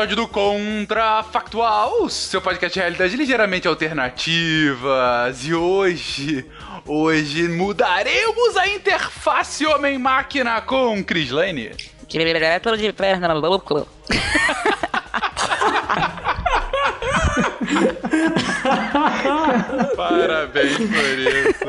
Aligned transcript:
episódio 0.00 0.16
do 0.16 0.26
Contrafactual, 0.28 2.08
seu 2.08 2.40
podcast 2.40 2.72
de 2.72 2.80
realidade 2.80 3.14
ligeiramente 3.16 3.68
alternativas. 3.68 5.44
E 5.44 5.52
hoje, 5.52 6.46
hoje 6.86 7.46
mudaremos 7.48 8.56
a 8.56 8.66
interface 8.66 9.66
homem-máquina 9.66 10.58
com 10.62 11.04
Chris 11.04 11.30
Lane. 11.30 11.72
Direto 12.08 12.78
de 12.78 12.90
perna 12.94 13.34
louco. 13.34 13.86
Parabéns 19.96 20.78
por 20.78 21.18
isso. 21.18 21.66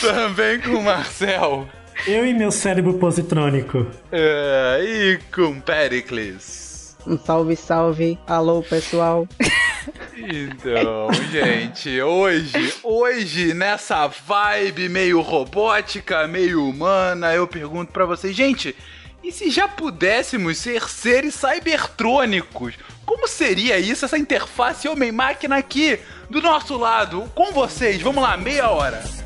Também 0.00 0.60
com 0.60 0.70
o 0.70 0.82
Marcel. 0.82 1.68
Eu 2.04 2.26
e 2.26 2.34
meu 2.34 2.50
cérebro 2.50 2.94
positrônico. 2.94 3.86
É, 4.10 4.80
e 4.82 5.20
com 5.32 5.60
Pericles. 5.60 6.65
Um 7.06 7.16
salve, 7.16 7.54
salve. 7.54 8.18
Alô, 8.26 8.62
pessoal. 8.62 9.28
Então, 10.16 11.08
gente, 11.30 12.02
hoje, 12.02 12.74
hoje, 12.82 13.54
nessa 13.54 14.08
vibe 14.08 14.88
meio 14.88 15.20
robótica, 15.20 16.26
meio 16.26 16.68
humana, 16.68 17.32
eu 17.32 17.46
pergunto 17.46 17.92
para 17.92 18.04
vocês, 18.04 18.34
gente, 18.34 18.74
e 19.22 19.30
se 19.30 19.50
já 19.50 19.68
pudéssemos 19.68 20.58
ser 20.58 20.88
seres 20.88 21.34
cybertrônicos? 21.34 22.74
Como 23.04 23.28
seria 23.28 23.78
isso, 23.78 24.04
essa 24.04 24.18
interface 24.18 24.88
homem-máquina 24.88 25.56
aqui 25.56 26.00
do 26.28 26.42
nosso 26.42 26.76
lado, 26.76 27.30
com 27.34 27.52
vocês? 27.52 28.02
Vamos 28.02 28.22
lá, 28.22 28.36
meia 28.36 28.68
hora. 28.70 29.25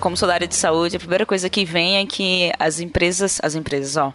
Como 0.00 0.16
sou 0.16 0.28
da 0.28 0.34
área 0.34 0.46
de 0.46 0.54
saúde, 0.54 0.96
a 0.96 1.00
primeira 1.00 1.26
coisa 1.26 1.50
que 1.50 1.64
vem 1.64 1.96
é 1.96 2.06
que 2.06 2.52
as 2.58 2.78
empresas, 2.78 3.40
as 3.42 3.54
empresas, 3.54 3.96
ó, 3.96 4.12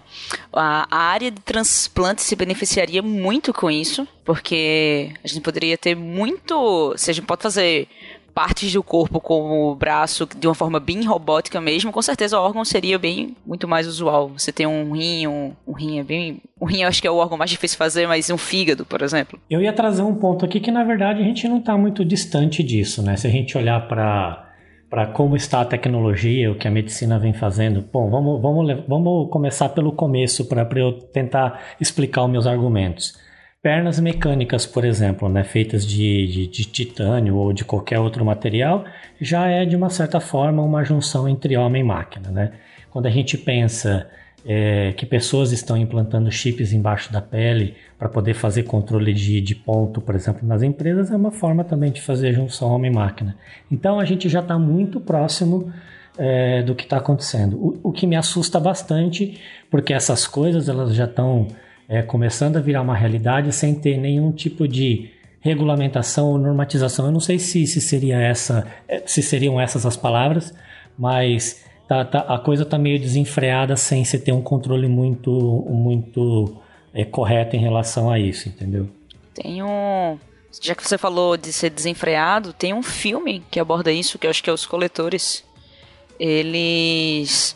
a, 0.54 0.88
área 0.90 1.30
de 1.30 1.42
transplante 1.42 2.22
se 2.22 2.36
beneficiaria 2.36 3.02
muito 3.02 3.54
com 3.54 3.70
isso, 3.70 4.08
porque 4.24 5.12
a 5.24 5.28
gente 5.28 5.42
poderia 5.42 5.78
ter 5.78 5.96
muito, 5.96 6.94
se 6.96 7.12
a 7.12 7.14
gente 7.14 7.26
pode 7.26 7.44
fazer 7.44 7.88
partes 8.34 8.74
do 8.74 8.82
corpo 8.82 9.20
como 9.20 9.72
o 9.72 9.76
braço 9.76 10.28
de 10.38 10.48
uma 10.48 10.56
forma 10.56 10.80
bem 10.80 11.04
robótica 11.06 11.62
mesmo, 11.62 11.92
com 11.92 12.02
certeza 12.02 12.40
o 12.40 12.42
órgão 12.42 12.66
seria 12.66 12.98
bem 12.98 13.36
muito 13.46 13.68
mais 13.68 13.86
usual. 13.86 14.30
Você 14.30 14.52
tem 14.52 14.66
um 14.66 14.92
rim, 14.92 15.28
um, 15.28 15.52
um 15.68 15.74
rim 15.74 16.00
é 16.00 16.04
bem, 16.04 16.42
um 16.60 16.66
rim 16.66 16.82
eu 16.82 16.88
acho 16.88 17.02
que 17.02 17.08
é 17.08 17.12
o 17.12 17.18
órgão 17.18 17.38
mais 17.38 17.52
difícil 17.52 17.76
de 17.76 17.80
fazer, 17.80 18.08
mas 18.08 18.30
um 18.30 18.38
fígado, 18.38 18.86
por 18.86 19.02
exemplo. 19.02 19.40
Eu 19.50 19.62
ia 19.62 19.74
trazer 19.74 20.02
um 20.02 20.16
ponto 20.16 20.46
aqui 20.46 20.60
que, 20.60 20.72
na 20.72 20.84
verdade, 20.84 21.22
a 21.22 21.26
gente 21.26 21.48
não 21.48 21.60
está 21.60 21.78
muito 21.78 22.04
distante 22.04 22.64
disso, 22.64 23.04
né? 23.04 23.16
Se 23.16 23.28
a 23.28 23.30
gente 23.30 23.58
olhar 23.58 23.88
para 23.88 24.43
para 24.94 25.08
como 25.08 25.36
está 25.36 25.62
a 25.62 25.66
tecnologia, 25.66 26.52
o 26.52 26.56
que 26.56 26.68
a 26.68 26.72
medicina 26.72 27.18
vem 27.18 27.34
fazendo. 27.34 27.84
Bom, 27.92 28.12
vamos, 28.12 28.40
vamos, 28.40 28.84
vamos 28.88 29.28
começar 29.32 29.70
pelo 29.70 29.92
começo 29.92 30.46
para 30.46 30.68
eu 30.76 30.92
tentar 30.92 31.64
explicar 31.82 32.24
os 32.24 32.30
meus 32.30 32.46
argumentos. 32.46 33.18
Pernas 33.60 34.00
mecânicas, 34.00 34.68
por 34.68 34.86
exemplo, 34.86 35.28
né, 35.28 35.44
feitas 35.44 35.84
de, 35.84 36.28
de, 36.28 36.46
de 36.48 36.66
titânio 36.66 37.38
ou 37.38 37.52
de 37.52 37.66
qualquer 37.66 37.98
outro 37.98 38.24
material, 38.24 38.86
já 39.20 39.48
é 39.48 39.66
de 39.66 39.76
uma 39.76 39.90
certa 39.90 40.20
forma 40.20 40.62
uma 40.62 40.84
junção 40.84 41.28
entre 41.28 41.58
homem 41.58 41.82
e 41.82 41.86
máquina. 41.86 42.30
Né? 42.30 42.52
Quando 42.92 43.08
a 43.08 43.10
gente 43.10 43.36
pensa 43.36 44.08
é, 44.46 44.92
que 44.94 45.06
pessoas 45.06 45.52
estão 45.52 45.78
implantando 45.78 46.32
chips 46.32 46.74
embaixo 46.74 47.12
da 47.12 47.22
pele 47.22 47.76
para 47.98 48.10
poder 48.10 48.34
fazer 48.34 48.64
controle 48.64 49.14
de, 49.14 49.40
de 49.40 49.56
ponto, 49.56 50.02
por 50.02 50.16
exemplo, 50.16 50.46
nas 50.48 50.62
empresas, 50.62 51.12
é 51.12 51.16
uma 51.16 51.32
forma 51.32 51.64
também 51.64 51.92
de 51.92 52.02
fazer 52.02 52.34
junção 52.34 52.70
homem-máquina. 52.70 53.38
Então 53.72 54.00
a 54.00 54.06
gente 54.06 54.28
já 54.28 54.42
está 54.42 54.60
muito 54.60 55.00
próximo 55.00 55.72
é, 56.18 56.62
do 56.62 56.76
que 56.76 56.84
está 56.84 56.98
acontecendo. 56.98 57.58
O, 57.58 57.90
o 57.90 57.92
que 57.92 58.06
me 58.06 58.16
assusta 58.16 58.60
bastante, 58.60 59.40
porque 59.70 59.94
essas 59.94 60.28
coisas 60.28 60.68
elas 60.68 60.94
já 60.94 61.06
estão 61.06 61.48
é, 61.88 62.02
começando 62.02 62.58
a 62.58 62.62
virar 62.62 62.82
uma 62.82 62.96
realidade 62.96 63.52
sem 63.52 63.74
ter 63.74 63.98
nenhum 63.98 64.32
tipo 64.32 64.68
de 64.68 65.10
regulamentação 65.40 66.28
ou 66.28 66.38
normatização. 66.38 67.06
Eu 67.06 67.12
não 67.12 67.20
sei 67.20 67.40
se, 67.40 67.66
se 67.68 67.82
seria 67.82 68.20
essa, 68.20 68.66
é, 68.88 69.04
se 69.06 69.22
seriam 69.22 69.60
essas 69.60 69.86
as 69.86 69.98
palavras, 69.98 70.54
mas 70.98 71.64
tá, 71.88 72.06
tá- 72.06 72.26
a 72.28 72.38
coisa 72.40 72.64
está 72.64 72.78
meio 72.78 73.00
desenfreada 73.00 73.76
sem 73.76 74.04
se 74.04 74.20
ter 74.20 74.32
um 74.32 74.42
controle 74.42 74.88
muito, 74.88 75.32
muito 75.70 76.56
é, 76.94 77.04
correto 77.04 77.56
em 77.56 77.60
relação 77.60 78.10
a 78.10 78.20
isso, 78.20 78.48
entendeu? 78.50 78.90
Tem 79.34 79.64
um. 79.64 80.18
Já 80.62 80.76
que 80.76 80.88
você 80.88 80.98
falou 80.98 81.36
de 81.36 81.52
ser 81.52 81.72
desenfreado, 81.72 82.54
tem 82.54 82.74
um 82.74 82.84
filme 82.84 83.44
que 83.50 83.60
aborda 83.60 83.92
isso, 83.92 84.20
que 84.20 84.28
eu 84.28 84.32
acho 84.32 84.44
que 84.44 84.50
é 84.50 84.54
Os 84.54 84.66
Coletores. 84.66 85.44
Eles. 86.20 87.56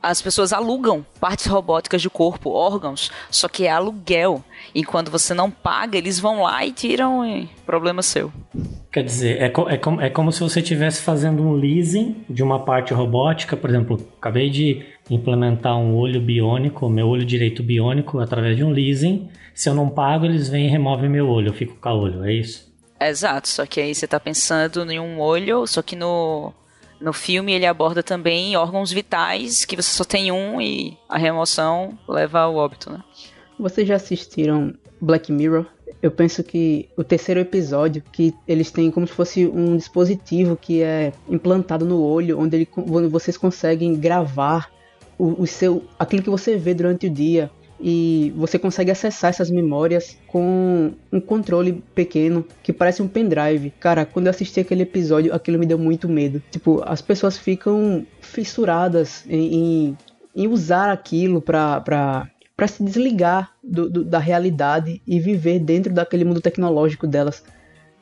As 0.00 0.22
pessoas 0.22 0.52
alugam 0.52 1.04
partes 1.20 1.46
robóticas 1.46 2.00
do 2.00 2.08
corpo, 2.10 2.50
órgãos, 2.50 3.10
só 3.30 3.48
que 3.48 3.66
é 3.66 3.70
aluguel. 3.70 4.44
E 4.72 4.84
quando 4.84 5.10
você 5.10 5.34
não 5.34 5.50
paga, 5.50 5.98
eles 5.98 6.20
vão 6.20 6.42
lá 6.42 6.64
e 6.64 6.70
tiram 6.72 7.26
e 7.26 7.48
problema 7.66 8.00
seu. 8.00 8.32
Quer 8.98 9.04
dizer, 9.04 9.40
é, 9.40 9.48
co- 9.48 9.68
é, 9.70 9.76
como, 9.78 10.00
é 10.00 10.10
como 10.10 10.32
se 10.32 10.40
você 10.40 10.58
estivesse 10.58 11.02
fazendo 11.02 11.40
um 11.40 11.52
leasing 11.52 12.16
de 12.28 12.42
uma 12.42 12.64
parte 12.64 12.92
robótica, 12.92 13.56
por 13.56 13.70
exemplo, 13.70 14.04
acabei 14.18 14.50
de 14.50 14.84
implementar 15.08 15.78
um 15.78 15.94
olho 15.94 16.20
biônico, 16.20 16.88
meu 16.88 17.06
olho 17.06 17.24
direito 17.24 17.62
biônico, 17.62 18.18
através 18.18 18.56
de 18.56 18.64
um 18.64 18.70
leasing. 18.70 19.28
Se 19.54 19.68
eu 19.68 19.74
não 19.76 19.88
pago, 19.88 20.24
eles 20.24 20.48
vêm 20.48 20.66
e 20.66 20.68
removem 20.68 21.08
meu 21.08 21.28
olho, 21.28 21.50
eu 21.50 21.54
fico 21.54 21.76
com 21.80 21.88
o 21.90 22.00
olho, 22.00 22.24
é 22.24 22.32
isso? 22.32 22.68
Exato, 23.00 23.46
só 23.48 23.64
que 23.66 23.80
aí 23.80 23.94
você 23.94 24.04
tá 24.08 24.18
pensando 24.18 24.90
em 24.90 24.98
um 24.98 25.20
olho, 25.20 25.64
só 25.68 25.80
que 25.80 25.94
no, 25.94 26.52
no 27.00 27.12
filme 27.12 27.52
ele 27.52 27.66
aborda 27.66 28.02
também 28.02 28.56
órgãos 28.56 28.90
vitais, 28.90 29.64
que 29.64 29.76
você 29.76 29.90
só 29.96 30.02
tem 30.02 30.32
um 30.32 30.60
e 30.60 30.98
a 31.08 31.16
remoção 31.16 31.96
leva 32.08 32.40
ao 32.40 32.56
óbito, 32.56 32.90
né? 32.90 32.98
Vocês 33.60 33.86
já 33.86 33.94
assistiram 33.94 34.74
Black 35.00 35.30
Mirror? 35.30 35.66
Eu 36.02 36.10
penso 36.10 36.44
que 36.44 36.88
o 36.96 37.02
terceiro 37.02 37.40
episódio, 37.40 38.02
que 38.12 38.34
eles 38.46 38.70
têm 38.70 38.90
como 38.90 39.06
se 39.06 39.12
fosse 39.12 39.46
um 39.46 39.76
dispositivo 39.76 40.56
que 40.56 40.82
é 40.82 41.12
implantado 41.28 41.84
no 41.84 42.00
olho, 42.02 42.38
onde, 42.38 42.56
ele, 42.56 42.68
onde 42.76 43.08
vocês 43.08 43.36
conseguem 43.36 43.94
gravar 43.96 44.70
o, 45.18 45.42
o 45.42 45.46
seu, 45.46 45.82
aquilo 45.98 46.22
que 46.22 46.30
você 46.30 46.56
vê 46.56 46.72
durante 46.72 47.06
o 47.06 47.10
dia. 47.10 47.50
E 47.80 48.32
você 48.36 48.58
consegue 48.58 48.90
acessar 48.90 49.30
essas 49.30 49.50
memórias 49.50 50.18
com 50.26 50.92
um 51.12 51.20
controle 51.20 51.82
pequeno 51.94 52.44
que 52.60 52.72
parece 52.72 53.00
um 53.02 53.06
pendrive. 53.06 53.72
Cara, 53.78 54.04
quando 54.04 54.26
eu 54.26 54.30
assisti 54.30 54.58
aquele 54.58 54.82
episódio, 54.82 55.32
aquilo 55.32 55.58
me 55.58 55.66
deu 55.66 55.78
muito 55.78 56.08
medo. 56.08 56.42
Tipo, 56.50 56.82
as 56.84 57.00
pessoas 57.00 57.38
ficam 57.38 58.04
fissuradas 58.20 59.24
em, 59.28 59.54
em, 59.54 59.98
em 60.34 60.48
usar 60.48 60.90
aquilo 60.90 61.40
pra, 61.40 61.80
pra, 61.80 62.28
pra 62.58 62.66
se 62.66 62.82
desligar 62.82 63.52
do, 63.62 63.88
do- 63.88 64.04
da 64.04 64.18
realidade 64.18 65.00
e 65.06 65.20
viver 65.20 65.60
dentro 65.60 65.92
daquele 65.94 66.24
mundo 66.24 66.40
tecnológico 66.40 67.06
delas. 67.06 67.44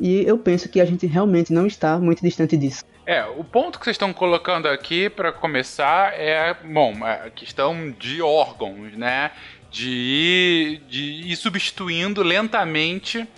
E 0.00 0.22
eu 0.22 0.38
penso 0.38 0.66
que 0.70 0.80
a 0.80 0.84
gente 0.86 1.06
realmente 1.06 1.52
não 1.52 1.66
está 1.66 1.98
muito 1.98 2.22
distante 2.22 2.56
disso. 2.56 2.82
É, 3.04 3.22
o 3.26 3.44
ponto 3.44 3.78
que 3.78 3.84
vocês 3.84 3.94
estão 3.96 4.14
colocando 4.14 4.66
aqui 4.66 5.10
para 5.10 5.30
começar 5.30 6.14
é, 6.18 6.54
bom, 6.72 6.94
a 7.04 7.28
questão 7.28 7.94
de 7.98 8.22
órgãos, 8.22 8.94
né? 8.96 9.30
De 9.70 10.80
de 10.88 11.02
ir 11.30 11.36
substituindo 11.36 12.22
lentamente 12.22 13.28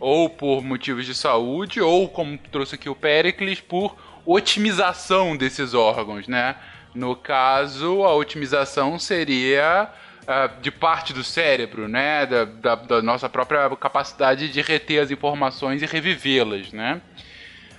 ou 0.00 0.30
por 0.30 0.62
motivos 0.64 1.04
de 1.04 1.14
saúde, 1.14 1.82
ou 1.82 2.08
como 2.08 2.38
trouxe 2.50 2.76
aqui 2.76 2.88
o 2.88 2.94
Pericles, 2.94 3.60
por 3.60 3.94
otimização 4.24 5.36
desses 5.36 5.74
órgãos, 5.74 6.26
né? 6.26 6.56
No 6.94 7.14
caso, 7.14 8.04
a 8.04 8.14
otimização 8.14 8.98
seria 8.98 9.88
uh, 10.22 10.60
de 10.60 10.70
parte 10.70 11.12
do 11.12 11.22
cérebro, 11.22 11.88
né? 11.88 12.26
Da, 12.26 12.44
da, 12.44 12.74
da, 12.74 13.02
nossa 13.02 13.28
própria 13.28 13.68
capacidade 13.76 14.48
de 14.50 14.60
reter 14.60 15.00
as 15.00 15.10
informações 15.10 15.82
e 15.82 15.86
revivê-las, 15.86 16.72
né? 16.72 17.00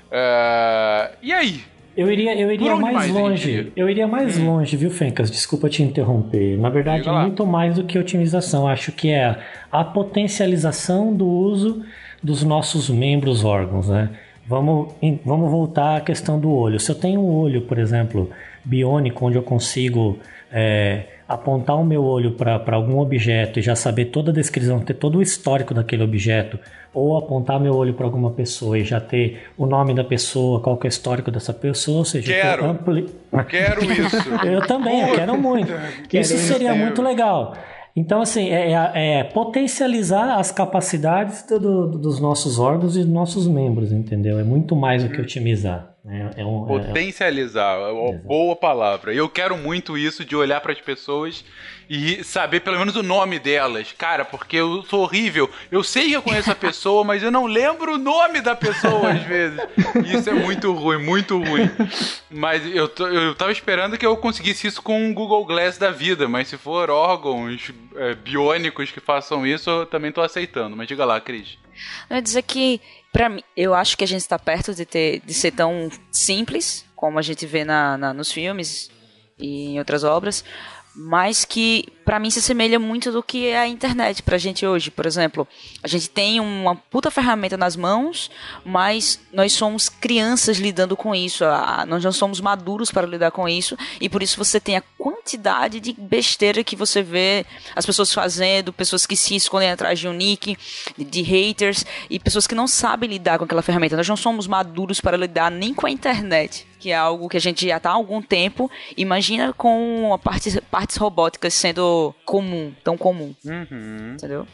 Uh, 0.07 1.15
e 1.21 1.33
aí? 1.33 1.61
Eu 1.95 2.11
iria, 2.11 2.35
eu 2.35 2.51
iria 2.51 2.75
mais, 2.75 2.95
mais 2.95 3.11
longe. 3.11 3.71
Eu 3.75 3.87
iria 3.87 4.07
mais 4.07 4.37
hum. 4.37 4.47
longe, 4.47 4.75
viu, 4.75 4.89
Fencas? 4.89 5.29
Desculpa 5.29 5.69
te 5.69 5.83
interromper. 5.83 6.57
Na 6.57 6.69
verdade, 6.69 7.07
muito 7.07 7.45
mais 7.45 7.75
do 7.75 7.83
que 7.83 7.99
otimização. 7.99 8.67
Acho 8.67 8.91
que 8.91 9.11
é 9.11 9.37
a 9.71 9.83
potencialização 9.83 11.13
do 11.13 11.27
uso 11.27 11.85
dos 12.21 12.43
nossos 12.43 12.89
membros 12.89 13.43
órgãos, 13.43 13.89
né? 13.89 14.09
Vamos, 14.47 14.93
vamos 15.23 15.51
voltar 15.51 15.97
à 15.97 16.01
questão 16.01 16.39
do 16.39 16.51
olho. 16.51 16.79
Se 16.79 16.89
eu 16.91 16.95
tenho 16.95 17.21
um 17.21 17.31
olho, 17.31 17.61
por 17.61 17.77
exemplo, 17.77 18.29
biônico, 18.65 19.25
onde 19.25 19.37
eu 19.37 19.43
consigo 19.43 20.17
é, 20.51 21.05
apontar 21.33 21.80
o 21.80 21.85
meu 21.85 22.03
olho 22.03 22.31
para 22.31 22.75
algum 22.75 23.00
objeto 23.00 23.59
e 23.59 23.62
já 23.62 23.75
saber 23.75 24.06
toda 24.06 24.31
a 24.31 24.33
descrição, 24.33 24.80
ter 24.80 24.94
todo 24.94 25.18
o 25.18 25.21
histórico 25.21 25.74
daquele 25.74 26.03
objeto, 26.03 26.59
ou 26.94 27.18
apontar 27.18 27.59
meu 27.59 27.75
olho 27.75 27.94
para 27.94 28.06
alguma 28.06 28.31
pessoa 28.31 28.77
e 28.77 28.83
já 28.83 29.00
ter 29.00 29.44
o 29.57 29.65
nome 29.65 29.94
da 29.94 30.03
pessoa, 30.03 30.59
qual 30.59 30.77
que 30.77 30.85
é 30.85 30.89
o 30.89 30.89
histórico 30.89 31.31
dessa 31.31 31.53
pessoa, 31.53 32.00
ou 32.00 32.06
seja, 32.06 32.31
quero, 32.31 32.65
ampli... 32.65 33.09
quero 33.50 33.83
isso. 33.83 34.18
eu 34.45 34.65
também, 34.68 35.01
eu 35.01 35.15
quero 35.15 35.38
muito. 35.38 35.74
Quero 36.07 36.21
isso 36.21 36.38
seria 36.38 36.75
muito 36.75 37.01
legal. 37.01 37.56
Então, 37.95 38.21
assim, 38.21 38.50
é, 38.50 38.71
é, 38.71 39.19
é 39.19 39.24
potencializar 39.24 40.39
as 40.39 40.51
capacidades 40.51 41.44
do, 41.44 41.59
do, 41.59 41.88
dos 41.97 42.19
nossos 42.19 42.57
órgãos 42.57 42.95
e 42.95 43.00
dos 43.00 43.09
nossos 43.09 43.47
membros, 43.47 43.91
entendeu? 43.91 44.39
É 44.39 44.44
muito 44.44 44.75
mais 44.75 45.03
do 45.03 45.09
que 45.09 45.21
otimizar. 45.21 45.92
É, 46.05 46.41
é 46.41 46.45
um, 46.45 46.63
é, 46.63 46.67
Potencializar, 46.67 47.79
é 47.79 47.91
uma 47.91 48.11
boa 48.11 48.55
palavra. 48.57 49.13
Eu 49.13 49.29
quero 49.29 49.57
muito 49.57 49.97
isso 49.97 50.25
de 50.25 50.35
olhar 50.35 50.59
para 50.59 50.73
as 50.73 50.81
pessoas 50.81 51.45
e 51.89 52.21
saber 52.25 52.59
pelo 52.59 52.77
menos 52.77 52.97
o 52.97 53.03
nome 53.03 53.39
delas. 53.39 53.94
Cara, 53.97 54.25
porque 54.25 54.57
eu 54.57 54.83
sou 54.83 55.03
horrível. 55.03 55.50
Eu 55.71 55.81
sei 55.81 56.09
que 56.09 56.13
eu 56.13 56.21
conheço 56.21 56.51
a 56.51 56.55
pessoa, 56.55 57.05
mas 57.05 57.23
eu 57.23 57.31
não 57.31 57.45
lembro 57.45 57.94
o 57.94 57.97
nome 57.97 58.41
da 58.41 58.53
pessoa 58.53 59.11
às 59.13 59.23
vezes. 59.23 59.57
Isso 60.13 60.29
é 60.29 60.33
muito 60.33 60.73
ruim, 60.73 60.97
muito 60.97 61.38
ruim. 61.38 61.71
Mas 62.29 62.65
eu, 62.65 62.91
eu 63.07 63.33
tava 63.35 63.53
esperando 63.53 63.97
que 63.97 64.05
eu 64.05 64.17
conseguisse 64.17 64.67
isso 64.67 64.81
com 64.81 65.09
o 65.09 65.13
Google 65.13 65.45
Glass 65.45 65.77
da 65.77 65.89
vida, 65.89 66.27
mas 66.27 66.50
se 66.50 66.57
for 66.57 66.89
órgãos 66.89 67.71
é, 67.95 68.13
biônicos 68.13 68.91
que 68.91 69.00
façam 69.00 69.47
isso, 69.47 69.69
eu 69.69 69.85
também 69.85 70.11
tô 70.11 70.21
aceitando. 70.21 70.75
Mas 70.75 70.88
diga 70.88 71.05
lá, 71.05 71.21
Cris. 71.21 71.57
Eu 72.09 72.17
ia 72.17 72.21
dizer 72.21 72.41
que 72.41 72.81
para 73.13 73.30
mim, 73.30 73.44
eu 73.56 73.75
acho 73.75 73.95
que 73.95 74.04
a 74.04 74.07
gente 74.07 74.21
está 74.21 74.39
perto 74.39 74.74
de 74.74 74.86
ter 74.86 75.21
de 75.21 75.33
ser 75.33 75.51
tão 75.51 75.89
simples 76.12 76.83
como 76.95 77.19
a 77.19 77.21
gente 77.21 77.45
vê 77.45 77.63
na, 77.63 77.98
na 77.98 78.13
nos 78.13 78.31
filmes 78.31 78.89
e 79.38 79.74
em 79.74 79.80
outras 79.80 80.04
obras, 80.04 80.44
mas 80.95 81.43
que 81.45 81.85
para 82.05 82.19
mim 82.19 82.29
se 82.29 82.39
assemelha 82.39 82.77
muito 82.77 83.11
do 83.11 83.23
que 83.23 83.47
é 83.47 83.59
a 83.59 83.67
internet 83.67 84.21
pra 84.21 84.37
gente 84.37 84.65
hoje. 84.65 84.91
Por 84.91 85.05
exemplo, 85.05 85.47
a 85.81 85.87
gente 85.87 86.09
tem 86.09 86.39
uma 86.39 86.75
puta 86.75 87.09
ferramenta 87.09 87.57
nas 87.57 87.75
mãos, 87.75 88.29
mas 88.65 89.19
nós 89.31 89.53
somos 89.53 89.89
crianças 89.89 90.57
lidando 90.57 90.95
com 90.95 91.15
isso. 91.15 91.43
Nós 91.87 92.03
não 92.03 92.11
somos 92.11 92.39
maduros 92.41 92.91
para 92.91 93.07
lidar 93.07 93.31
com 93.31 93.47
isso, 93.47 93.77
e 93.99 94.09
por 94.09 94.21
isso 94.21 94.37
você 94.37 94.59
tem 94.59 94.75
a 94.77 94.83
quantidade 94.97 95.79
de 95.79 95.93
besteira 95.93 96.63
que 96.63 96.75
você 96.75 97.01
vê 97.01 97.45
as 97.75 97.85
pessoas 97.85 98.13
fazendo, 98.13 98.73
pessoas 98.73 99.05
que 99.05 99.15
se 99.15 99.35
escondem 99.35 99.71
atrás 99.71 99.99
de 99.99 100.07
um 100.07 100.13
nick, 100.13 100.57
de 100.97 101.21
haters, 101.21 101.85
e 102.09 102.19
pessoas 102.19 102.45
que 102.45 102.55
não 102.55 102.67
sabem 102.67 103.09
lidar 103.09 103.37
com 103.37 103.45
aquela 103.45 103.61
ferramenta. 103.61 103.95
Nós 103.95 104.07
não 104.07 104.17
somos 104.17 104.45
maduros 104.45 104.99
para 104.99 105.17
lidar 105.17 105.49
nem 105.49 105.73
com 105.73 105.87
a 105.87 105.91
internet 105.91 106.67
que 106.83 106.91
é 106.91 106.95
algo 106.95 107.30
que 107.30 107.38
a 107.38 107.39
gente 107.39 107.65
já 107.65 107.77
está 107.77 107.91
há 107.91 107.94
algum 107.94 108.21
tempo. 108.21 108.69
Imagina 108.97 109.53
com 109.53 110.13
a 110.13 110.18
parte, 110.18 110.59
partes 110.69 110.97
robóticas 110.97 111.53
sendo 111.53 112.13
comum, 112.25 112.74
tão 112.83 112.97
comum. 112.97 113.33
Uhum. 113.45 114.15
Entendeu? 114.15 114.45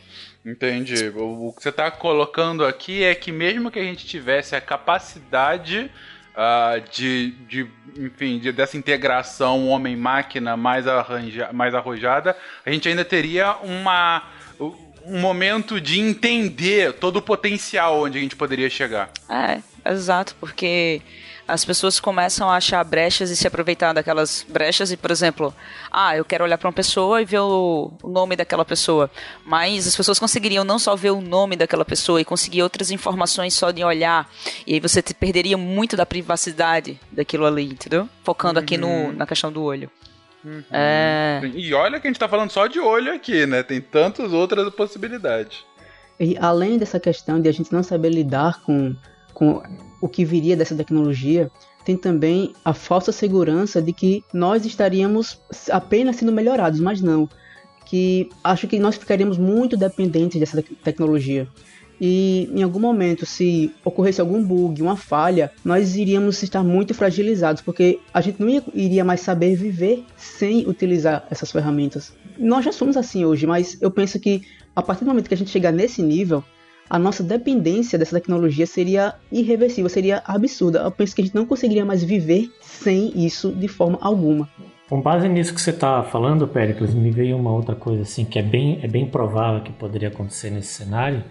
Entendi. 0.45 1.09
O, 1.15 1.47
o 1.47 1.53
que 1.53 1.63
você 1.63 1.69
está 1.69 1.89
colocando 1.89 2.63
aqui 2.63 3.03
é 3.03 3.15
que 3.15 3.31
mesmo 3.31 3.71
que 3.71 3.79
a 3.79 3.83
gente 3.83 4.05
tivesse 4.05 4.55
a 4.55 4.61
capacidade 4.61 5.89
uh, 6.35 6.87
de, 6.91 7.31
de, 7.47 7.67
enfim, 7.97 8.37
de, 8.37 8.51
dessa 8.51 8.77
integração 8.77 9.67
homem-máquina 9.67 10.55
mais, 10.55 10.87
arranja, 10.87 11.49
mais 11.51 11.73
arrojada, 11.73 12.37
a 12.63 12.69
gente 12.69 12.87
ainda 12.87 13.03
teria 13.03 13.55
uma 13.63 14.21
um 15.03 15.19
momento 15.19 15.81
de 15.81 15.99
entender 15.99 16.93
todo 16.93 17.15
o 17.15 17.21
potencial 17.23 18.03
onde 18.03 18.19
a 18.19 18.21
gente 18.21 18.35
poderia 18.35 18.69
chegar. 18.69 19.09
É, 19.27 19.59
exato, 19.89 20.35
porque 20.39 21.01
as 21.49 21.65
pessoas 21.65 21.99
começam 21.99 22.49
a 22.49 22.55
achar 22.55 22.83
brechas 22.83 23.29
e 23.29 23.35
se 23.35 23.47
aproveitar 23.47 23.91
daquelas 23.91 24.45
brechas 24.47 24.91
e, 24.91 24.97
por 24.97 25.09
exemplo, 25.09 25.53
ah, 25.91 26.15
eu 26.15 26.23
quero 26.23 26.43
olhar 26.43 26.57
para 26.57 26.67
uma 26.67 26.73
pessoa 26.73 27.21
e 27.21 27.25
ver 27.25 27.39
o, 27.39 27.91
o, 28.03 28.07
nome 28.07 28.35
daquela 28.35 28.63
pessoa, 28.63 29.09
mas 29.45 29.87
as 29.87 29.95
pessoas 29.95 30.19
conseguiriam 30.19 30.63
não 30.63 30.77
só 30.77 30.95
ver 30.95 31.09
o 31.09 31.21
nome 31.21 31.55
daquela 31.55 31.83
pessoa 31.83 32.21
e 32.21 32.25
conseguir 32.25 32.61
outras 32.61 32.91
informações 32.91 33.53
só 33.55 33.71
de 33.71 33.83
olhar, 33.83 34.29
e 34.65 34.75
aí 34.75 34.79
você 34.79 35.01
te 35.01 35.13
perderia 35.13 35.57
muito 35.57 35.97
da 35.97 36.05
privacidade 36.05 36.99
daquilo 37.11 37.45
ali, 37.45 37.65
entendeu? 37.65 38.07
Focando 38.23 38.59
uhum. 38.59 38.63
aqui 38.63 38.77
no, 38.77 38.87
uhum. 38.87 39.13
na 39.13 39.25
questão 39.25 39.51
do 39.51 39.63
olho. 39.63 39.89
Uhum. 40.45 40.63
É... 40.71 41.41
E 41.53 41.73
olha 41.73 41.99
que 41.99 42.07
a 42.07 42.09
gente 42.09 42.19
tá 42.19 42.29
falando 42.29 42.51
só 42.51 42.67
de 42.67 42.79
olho 42.79 43.13
aqui, 43.13 43.45
né? 43.45 43.63
Tem 43.63 43.81
tantas 43.81 44.31
outras 44.31 44.73
possibilidades. 44.73 45.65
E 46.19 46.37
além 46.37 46.77
dessa 46.77 46.99
questão 46.99 47.41
de 47.41 47.49
a 47.49 47.51
gente 47.51 47.73
não 47.73 47.81
saber 47.81 48.09
lidar 48.09 48.61
com, 48.61 48.95
com 49.39 49.63
o 50.01 50.09
que 50.09 50.25
viria 50.25 50.57
dessa 50.57 50.75
tecnologia, 50.75 51.49
tem 51.85 51.95
também 51.95 52.51
a 52.63 52.73
falsa 52.73 53.09
segurança 53.13 53.81
de 53.81 53.93
que 53.93 54.21
nós 54.33 54.65
estaríamos 54.65 55.39
apenas 55.71 56.17
sendo 56.17 56.33
melhorados, 56.33 56.81
mas 56.81 57.01
não. 57.01 57.27
Que 57.85 58.29
acho 58.43 58.67
que 58.67 58.77
nós 58.77 58.97
ficaríamos 58.97 59.37
muito 59.37 59.77
dependentes 59.77 60.37
dessa 60.37 60.61
tecnologia. 60.83 61.47
E 62.01 62.49
em 62.53 62.63
algum 62.63 62.79
momento, 62.79 63.25
se 63.25 63.73
ocorresse 63.83 64.21
algum 64.21 64.43
bug, 64.43 64.81
uma 64.81 64.97
falha, 64.97 65.51
nós 65.63 65.95
iríamos 65.95 66.43
estar 66.43 66.63
muito 66.63 66.93
fragilizados, 66.93 67.61
porque 67.61 67.99
a 68.13 68.21
gente 68.21 68.41
não 68.41 68.49
iria 68.73 69.05
mais 69.05 69.21
saber 69.21 69.55
viver 69.55 70.05
sem 70.17 70.67
utilizar 70.67 71.25
essas 71.31 71.51
ferramentas. 71.51 72.13
Nós 72.37 72.63
já 72.63 72.71
somos 72.71 72.97
assim 72.97 73.25
hoje, 73.25 73.47
mas 73.47 73.81
eu 73.81 73.89
penso 73.89 74.19
que 74.19 74.43
a 74.75 74.81
partir 74.81 75.03
do 75.03 75.07
momento 75.07 75.27
que 75.27 75.33
a 75.33 75.37
gente 75.37 75.49
chegar 75.49 75.71
nesse 75.71 76.01
nível, 76.01 76.43
a 76.89 76.97
nossa 76.97 77.21
dependência 77.21 77.99
dessa 77.99 78.19
tecnologia 78.19 78.65
seria 78.65 79.13
irreversível, 79.31 79.89
seria 79.89 80.23
absurda. 80.25 80.79
Eu 80.79 80.91
penso 80.91 81.15
que 81.15 81.21
a 81.21 81.25
gente 81.25 81.35
não 81.35 81.45
conseguiria 81.45 81.85
mais 81.85 82.03
viver 82.03 82.49
sem 82.61 83.11
isso 83.15 83.51
de 83.51 83.67
forma 83.67 83.97
alguma. 84.01 84.49
Com 84.89 84.99
base 84.99 85.29
nisso 85.29 85.53
que 85.53 85.61
você 85.61 85.69
está 85.69 86.01
falando, 86.01 86.47
Pericles, 86.47 86.95
me 86.95 87.11
veio 87.11 87.37
uma 87.37 87.51
outra 87.51 87.75
coisa 87.75 88.01
assim 88.01 88.25
que 88.25 88.39
é 88.39 88.41
bem, 88.41 88.79
é 88.81 88.87
bem 88.87 89.05
provável 89.05 89.61
que 89.61 89.71
poderia 89.71 90.07
acontecer 90.07 90.49
nesse 90.49 90.73
cenário, 90.73 91.23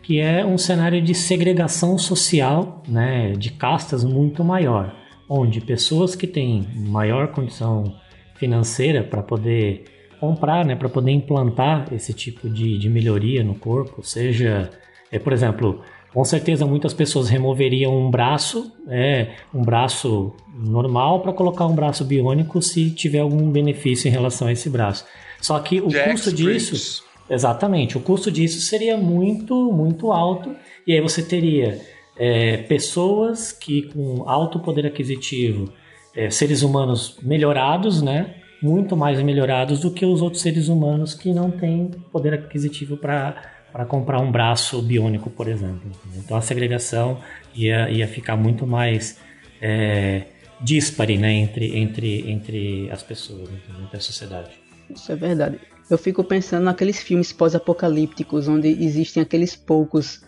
que 0.00 0.20
é 0.20 0.46
um 0.46 0.56
cenário 0.56 1.02
de 1.02 1.12
segregação 1.12 1.98
social, 1.98 2.84
né, 2.86 3.32
de 3.32 3.50
castas 3.50 4.04
muito 4.04 4.44
maior, 4.44 4.94
onde 5.28 5.60
pessoas 5.60 6.14
que 6.14 6.26
têm 6.26 6.68
maior 6.76 7.28
condição 7.28 7.96
financeira 8.36 9.02
para 9.02 9.24
poder 9.24 9.84
comprar, 10.20 10.64
né, 10.64 10.76
para 10.76 10.88
poder 10.88 11.10
implantar 11.10 11.92
esse 11.92 12.14
tipo 12.14 12.48
de, 12.48 12.78
de 12.78 12.88
melhoria 12.88 13.42
no 13.42 13.56
corpo, 13.56 14.04
seja 14.04 14.70
é, 15.10 15.18
por 15.18 15.32
exemplo, 15.32 15.82
com 16.12 16.24
certeza 16.24 16.66
muitas 16.66 16.92
pessoas 16.92 17.28
removeriam 17.28 17.96
um 17.96 18.10
braço, 18.10 18.72
é, 18.88 19.28
um 19.54 19.62
braço 19.62 20.32
normal 20.54 21.20
para 21.20 21.32
colocar 21.32 21.66
um 21.66 21.74
braço 21.74 22.04
biônico 22.04 22.60
se 22.60 22.90
tiver 22.90 23.20
algum 23.20 23.50
benefício 23.50 24.08
em 24.08 24.10
relação 24.10 24.48
a 24.48 24.52
esse 24.52 24.68
braço. 24.68 25.04
Só 25.40 25.58
que 25.60 25.80
o 25.80 25.88
Jack 25.88 26.10
custo 26.10 26.32
disso, 26.32 27.04
exatamente, 27.28 27.96
o 27.96 28.00
custo 28.00 28.30
disso 28.30 28.60
seria 28.60 28.96
muito, 28.96 29.72
muito 29.72 30.12
alto 30.12 30.54
e 30.86 30.92
aí 30.92 31.00
você 31.00 31.22
teria 31.22 31.80
é, 32.18 32.58
pessoas 32.58 33.52
que 33.52 33.82
com 33.82 34.28
alto 34.28 34.58
poder 34.60 34.86
aquisitivo, 34.86 35.72
é, 36.14 36.28
seres 36.28 36.62
humanos 36.62 37.16
melhorados, 37.22 38.02
né? 38.02 38.34
Muito 38.62 38.94
mais 38.94 39.22
melhorados 39.22 39.80
do 39.80 39.90
que 39.90 40.04
os 40.04 40.20
outros 40.20 40.42
seres 40.42 40.68
humanos 40.68 41.14
que 41.14 41.32
não 41.32 41.50
têm 41.50 41.92
poder 42.12 42.34
aquisitivo 42.34 42.96
para 42.96 43.42
para 43.72 43.84
comprar 43.84 44.20
um 44.20 44.30
braço 44.30 44.80
biônico, 44.82 45.30
por 45.30 45.48
exemplo. 45.48 45.90
Então 46.16 46.36
a 46.36 46.40
segregação 46.40 47.20
ia, 47.54 47.90
ia 47.90 48.06
ficar 48.06 48.36
muito 48.36 48.66
mais 48.66 49.18
é, 49.60 50.24
dispare 50.60 51.16
né, 51.16 51.32
entre, 51.32 51.76
entre, 51.76 52.30
entre 52.30 52.90
as 52.90 53.02
pessoas, 53.02 53.48
entre 53.82 53.96
a 53.96 54.00
sociedade. 54.00 54.50
Isso 54.88 55.10
é 55.12 55.16
verdade. 55.16 55.58
Eu 55.88 55.98
fico 55.98 56.22
pensando 56.22 56.64
naqueles 56.64 57.00
filmes 57.00 57.32
pós-apocalípticos, 57.32 58.46
onde 58.48 58.68
existem 58.68 59.22
aqueles 59.22 59.56
poucos 59.56 60.22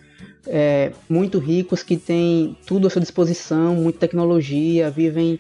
é, 0.47 0.93
muito 1.09 1.39
ricos 1.39 1.83
que 1.83 1.97
têm 1.97 2.57
tudo 2.67 2.87
à 2.87 2.91
sua 2.91 3.01
disposição, 3.01 3.75
muita 3.77 4.01
tecnologia, 4.01 4.91
vivem 4.91 5.39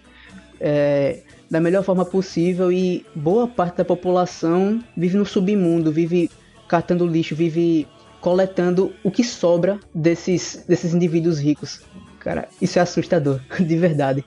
é, 0.61 1.21
da 1.51 1.61
melhor 1.61 1.83
forma 1.83 2.05
possível 2.05 2.71
e 2.71 3.05
boa 3.15 3.49
parte 3.49 3.79
da 3.79 3.85
população 3.85 4.83
vive 4.97 5.17
no 5.17 5.27
submundo, 5.27 5.91
vive 5.91 6.31
catando 6.73 7.07
lixo, 7.07 7.37
vive 7.37 7.87
coletando 8.19 8.95
o 9.05 9.11
que 9.11 9.23
sobra 9.23 9.79
desses, 9.95 10.65
desses 10.67 10.95
indivíduos 10.95 11.39
ricos. 11.39 11.83
Cara, 12.19 12.49
isso 12.63 12.79
é 12.79 12.83
assustador, 12.83 13.41
de 13.61 13.77
verdade. 13.77 14.25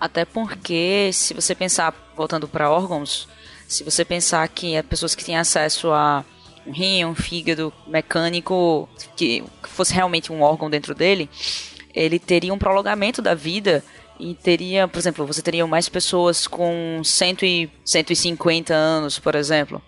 Até 0.00 0.24
porque, 0.24 1.10
se 1.12 1.34
você 1.34 1.54
pensar, 1.54 1.94
voltando 2.16 2.48
para 2.48 2.70
órgãos, 2.70 3.28
se 3.68 3.84
você 3.84 4.02
pensar 4.02 4.48
que 4.48 4.78
as 4.78 4.86
pessoas 4.86 5.14
que 5.14 5.22
têm 5.22 5.36
acesso 5.36 5.90
a 5.90 6.24
um 6.66 6.72
rim, 6.72 7.04
um 7.04 7.14
fígado 7.14 7.70
mecânico, 7.86 8.88
que 9.14 9.44
fosse 9.64 9.92
realmente 9.92 10.32
um 10.32 10.40
órgão 10.40 10.70
dentro 10.70 10.94
dele, 10.94 11.28
ele 11.94 12.18
teria 12.18 12.54
um 12.54 12.58
prolongamento 12.58 13.20
da 13.20 13.34
vida 13.34 13.84
e 14.18 14.34
teria, 14.34 14.88
por 14.88 14.98
exemplo, 14.98 15.26
você 15.26 15.42
teria 15.42 15.66
mais 15.66 15.86
pessoas 15.86 16.46
com 16.46 17.02
100 17.04 17.36
e 17.42 17.70
150 17.84 18.72
anos, 18.72 19.18
por 19.18 19.34
exemplo. 19.34 19.82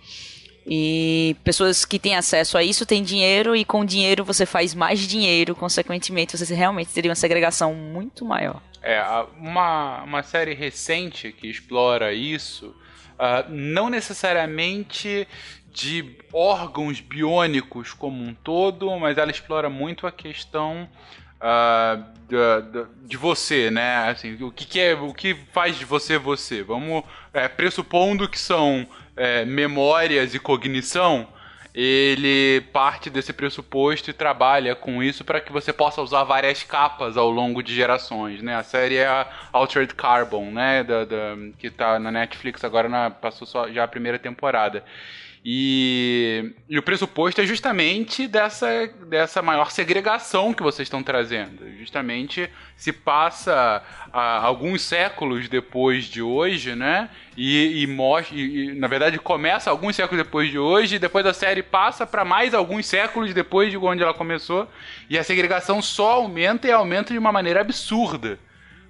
E 0.69 1.37
pessoas 1.45 1.85
que 1.85 1.97
têm 1.97 2.17
acesso 2.17 2.59
a 2.59 2.63
isso 2.63 2.85
têm 2.85 3.03
dinheiro 3.03 3.55
e 3.55 3.65
com 3.65 3.85
dinheiro 3.85 4.25
você 4.25 4.45
faz 4.45 4.75
mais 4.75 4.99
dinheiro, 5.01 5.55
consequentemente 5.55 6.37
você 6.37 6.55
realmente 6.55 6.93
teria 6.93 7.11
uma 7.11 7.15
segregação 7.15 7.73
muito 7.73 8.25
maior. 8.25 8.61
É, 8.83 9.01
uma, 9.39 10.03
uma 10.03 10.23
série 10.25 10.55
recente 10.55 11.31
que 11.31 11.49
explora 11.49 12.13
isso, 12.13 12.75
uh, 13.15 13.49
não 13.49 13.89
necessariamente 13.89 15.29
de 15.73 16.17
órgãos 16.33 17.01
biônicos 17.01 17.93
como 17.93 18.25
um 18.25 18.35
todo, 18.35 18.91
mas 18.99 19.19
ela 19.19 19.31
explora 19.31 19.69
muito 19.69 20.07
a 20.07 20.11
questão 20.11 20.89
uh, 21.37 22.03
de, 22.27 23.07
de, 23.07 23.17
você, 23.17 23.71
né? 23.71 24.09
Assim, 24.09 24.43
o 24.43 24.51
que, 24.51 24.67
que, 24.67 24.81
é, 24.81 24.95
o 24.95 25.13
que 25.13 25.35
faz 25.53 25.79
de 25.79 25.85
você 25.85 26.19
você? 26.19 26.63
Vamos 26.63 27.05
é, 27.33 27.47
pressupondo 27.47 28.29
que 28.29 28.39
são 28.39 28.89
é, 29.17 29.45
memórias 29.45 30.35
e 30.35 30.39
cognição, 30.39 31.27
ele 31.75 32.63
parte 32.73 33.11
desse 33.11 33.35
pressuposto 33.35 34.09
e 34.09 34.15
trabalha 34.15 34.75
com 34.75 35.03
isso 35.03 35.23
para 35.23 35.43
que 35.43 35.53
você 35.53 35.75
possa 35.75 36.01
usar 36.01 36.25
várias 36.25 36.63
capas 36.63 37.19
ao 37.19 37.31
longo 37.31 37.63
de 37.63 37.75
gerações, 37.75 38.43
né? 38.43 38.55
A 38.57 38.63
série 38.63 38.97
é 38.97 39.07
a 39.07 39.27
Altered 39.53 39.95
Carbon, 39.95 40.51
né? 40.51 40.83
Da, 40.83 41.05
da 41.05 41.37
que 41.59 41.67
está 41.67 41.99
na 41.99 42.11
Netflix 42.11 42.65
agora, 42.65 42.89
na, 42.89 43.11
passou 43.11 43.47
só 43.47 43.71
já 43.71 43.85
a 43.85 43.89
primeira 43.89 44.19
temporada. 44.19 44.83
E, 45.49 46.55
e, 46.69 46.77
o 46.77 46.83
pressuposto 46.83 47.41
é 47.41 47.47
justamente 47.47 48.27
dessa, 48.27 48.89
dessa 49.07 49.41
maior 49.41 49.71
segregação 49.71 50.53
que 50.53 50.61
vocês 50.61 50.87
estão 50.87 51.05
trazendo. 51.05 51.71
Justamente 51.79 52.51
se 52.77 52.93
passa 52.93 53.81
a, 54.13 54.45
alguns 54.45 54.83
séculos 54.83 55.49
depois 55.49 56.07
de 56.07 56.21
hoje, 56.21 56.75
né? 56.75 57.09
E, 57.37 57.81
e, 57.81 57.87
mostra, 57.87 58.37
e, 58.37 58.75
na 58.75 58.89
verdade 58.89 59.21
começa 59.21 59.71
alguns 59.71 59.95
séculos 59.95 60.25
depois 60.25 60.51
de 60.51 60.59
hoje, 60.59 60.97
e 60.97 60.99
depois 60.99 61.25
a 61.25 61.33
série 61.33 61.63
passa 61.63 62.05
para 62.05 62.25
mais 62.25 62.53
alguns 62.53 62.85
séculos 62.85 63.33
depois 63.33 63.71
de 63.71 63.77
onde 63.77 64.03
ela 64.03 64.15
começou, 64.15 64.69
e 65.09 65.17
a 65.17 65.23
segregação 65.23 65.81
só 65.81 66.15
aumenta 66.15 66.67
e 66.67 66.73
aumenta 66.73 67.13
de 67.13 67.21
uma 67.21 67.31
maneira 67.31 67.61
absurda. 67.61 68.37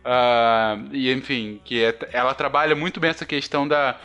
Uh, 0.07 0.89
e 0.93 1.13
enfim, 1.13 1.61
que 1.65 1.83
é, 1.83 1.93
ela 2.13 2.33
trabalha 2.33 2.77
muito 2.77 3.01
bem 3.01 3.11
essa 3.11 3.27
questão 3.27 3.67
da 3.67 3.99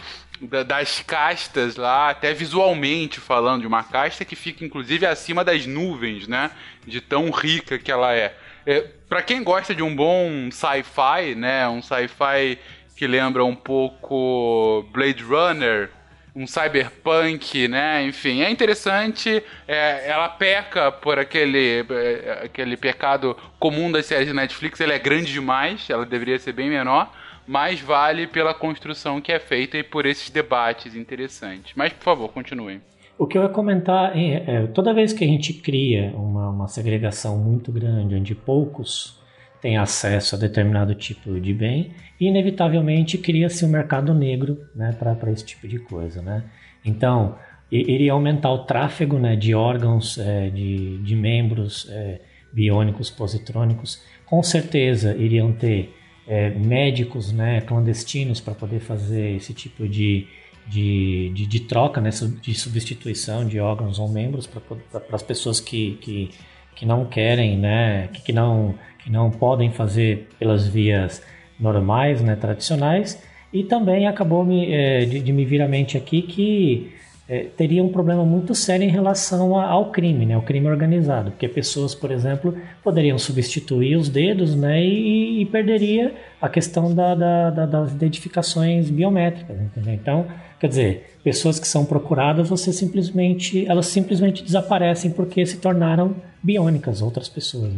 das 0.48 1.02
castas 1.02 1.76
lá, 1.76 2.10
até 2.10 2.34
visualmente 2.34 3.20
falando, 3.20 3.62
de 3.62 3.68
uma 3.68 3.84
casta 3.84 4.26
que 4.26 4.36
fica 4.36 4.66
inclusive 4.66 5.06
acima 5.06 5.44
das 5.44 5.66
nuvens, 5.66 6.28
né? 6.28 6.52
De 6.86 7.00
tão 7.00 7.30
rica 7.30 7.78
que 7.78 7.92
ela 7.92 8.14
é. 8.16 8.36
é 8.66 8.82
para 9.08 9.22
quem 9.22 9.44
gosta 9.44 9.76
de 9.76 9.84
um 9.84 9.96
bom 9.96 10.50
sci-fi, 10.52 11.36
né? 11.36 11.68
Um 11.70 11.82
sci-fi 11.82 12.58
que 12.96 13.06
lembra 13.06 13.46
um 13.46 13.56
pouco 13.56 14.86
Blade 14.92 15.24
Runner, 15.24 15.90
um 16.36 16.48
cyberpunk, 16.48 17.68
né? 17.68 18.04
Enfim, 18.04 18.42
é 18.42 18.50
interessante. 18.50 19.44
É, 19.68 20.10
ela 20.10 20.30
peca 20.30 20.92
por 20.92 21.20
aquele, 21.20 21.86
é, 21.90 22.42
aquele 22.46 22.76
pecado 22.76 23.38
comum 23.60 23.92
das 23.92 24.08
séries 24.08 24.28
de 24.28 24.34
Netflix. 24.34 24.82
Ela 24.82 24.94
é 24.94 25.00
grande 25.00 25.32
demais, 25.32 25.88
ela 25.90 26.06
deveria 26.06 26.40
ser 26.40 26.54
bem 26.54 26.70
menor 26.70 27.12
mais 27.48 27.80
vale 27.80 28.28
pela 28.28 28.54
construção 28.54 29.22
que 29.22 29.32
é 29.32 29.40
feita 29.40 29.78
e 29.78 29.84
por 29.84 30.06
esses 30.06 30.30
debates 30.30 30.96
interessantes. 30.96 31.74
Mas, 31.76 31.94
por 31.94 32.04
favor, 32.04 32.30
continuem. 32.30 32.82
O 33.18 33.28
que 33.28 33.38
eu 33.38 33.44
ia 33.44 33.50
comentar 33.50 34.18
é, 34.18 34.44
é 34.48 34.68
toda 34.68 34.94
vez 34.94 35.14
que 35.14 35.24
a 35.24 35.28
gente 35.28 35.54
cria 35.54 36.12
uma, 36.16 36.50
uma 36.50 36.68
segregação 36.68 37.38
muito 37.38 37.72
grande, 37.72 38.16
onde 38.16 38.34
poucos 38.34 39.22
têm 39.62 39.78
acesso 39.78 40.36
a 40.36 40.40
determinado 40.40 40.96
tipo 40.96 41.40
de 41.40 41.54
bem, 41.54 41.92
inevitavelmente 42.20 43.18
cria-se 43.18 43.64
um 43.64 43.70
mercado 43.70 44.14
negro 44.14 44.58
né, 44.76 44.92
para 44.92 45.32
esse 45.32 45.46
tipo 45.46 45.68
de 45.68 45.78
coisa. 45.78 46.22
Né? 46.22 46.44
Então, 46.84 47.38
iria 47.72 48.12
aumentar 48.12 48.52
o 48.52 48.66
tráfego 48.66 49.20
né, 49.20 49.36
de 49.36 49.54
órgãos, 49.54 50.18
é, 50.18 50.50
de, 50.50 50.98
de 50.98 51.16
membros 51.16 51.88
é, 51.92 52.22
biônicos, 52.52 53.10
positrônicos. 53.10 54.04
Com 54.26 54.42
certeza 54.42 55.16
iriam 55.16 55.54
ter 55.54 55.94
é, 56.28 56.50
médicos 56.50 57.32
né, 57.32 57.62
clandestinos 57.62 58.40
para 58.40 58.54
poder 58.54 58.80
fazer 58.80 59.36
esse 59.36 59.54
tipo 59.54 59.88
de, 59.88 60.28
de, 60.68 61.32
de, 61.34 61.46
de, 61.46 61.60
troca, 61.62 62.00
né, 62.00 62.10
de 62.42 62.54
substituição 62.54 63.46
de 63.46 63.60
órgãos 63.60 64.00
ou 64.00 64.08
membros 64.08 64.48
para 64.48 64.62
as 65.12 65.24
pessoas 65.24 65.60
que, 65.60 65.98
que, 66.02 66.30
que 66.76 66.86
não 66.86 67.06
querem, 67.06 67.58
né, 67.58 68.10
que, 68.14 68.22
que, 68.22 68.34
não, 68.34 68.76
que 69.00 69.12
não 69.12 69.30
podem 69.32 69.72
fazer 69.72 70.28
pelas 70.40 70.68
vias 70.68 71.22
normais, 71.60 72.22
né, 72.22 72.36
tradicionais. 72.36 73.22
E 73.54 73.64
também 73.64 74.08
acabou 74.08 74.46
me, 74.46 74.72
é, 74.72 75.06
de, 75.06 75.20
de 75.20 75.34
me 75.34 75.44
vir 75.44 75.62
à 75.62 75.68
mente 75.68 75.98
aqui 75.98 76.22
que 76.22 76.94
é, 77.32 77.46
teria 77.46 77.82
um 77.82 77.88
problema 77.88 78.26
muito 78.26 78.54
sério 78.54 78.84
em 78.84 78.90
relação 78.90 79.58
a, 79.58 79.66
ao 79.66 79.90
crime, 79.90 80.26
né, 80.26 80.34
ao 80.34 80.42
crime 80.42 80.68
organizado, 80.68 81.32
porque 81.32 81.48
pessoas, 81.48 81.96
por 81.96 82.12
exemplo, 82.12 82.58
poderiam 82.84 83.18
substituir 83.18 83.96
os 83.96 84.10
dedos, 84.10 84.54
né, 84.54 84.84
e, 84.84 85.42
e 85.42 85.46
perderia 85.46 86.14
a 86.42 86.50
questão 86.50 86.94
da, 86.94 87.16
da, 87.16 87.50
da, 87.50 87.66
das 87.66 87.94
identificações 87.94 88.90
biométricas, 88.90 89.58
entendeu? 89.62 89.94
Então, 89.94 90.28
quer 90.60 90.68
dizer, 90.68 91.16
pessoas 91.24 91.58
que 91.58 91.66
são 91.66 91.86
procuradas, 91.86 92.50
você 92.50 92.74
simplesmente, 92.74 93.66
elas 93.66 93.86
simplesmente 93.86 94.44
desaparecem 94.44 95.10
porque 95.12 95.46
se 95.46 95.56
tornaram 95.58 96.14
biônicas, 96.44 97.02
outras 97.02 97.30
pessoas? 97.30 97.72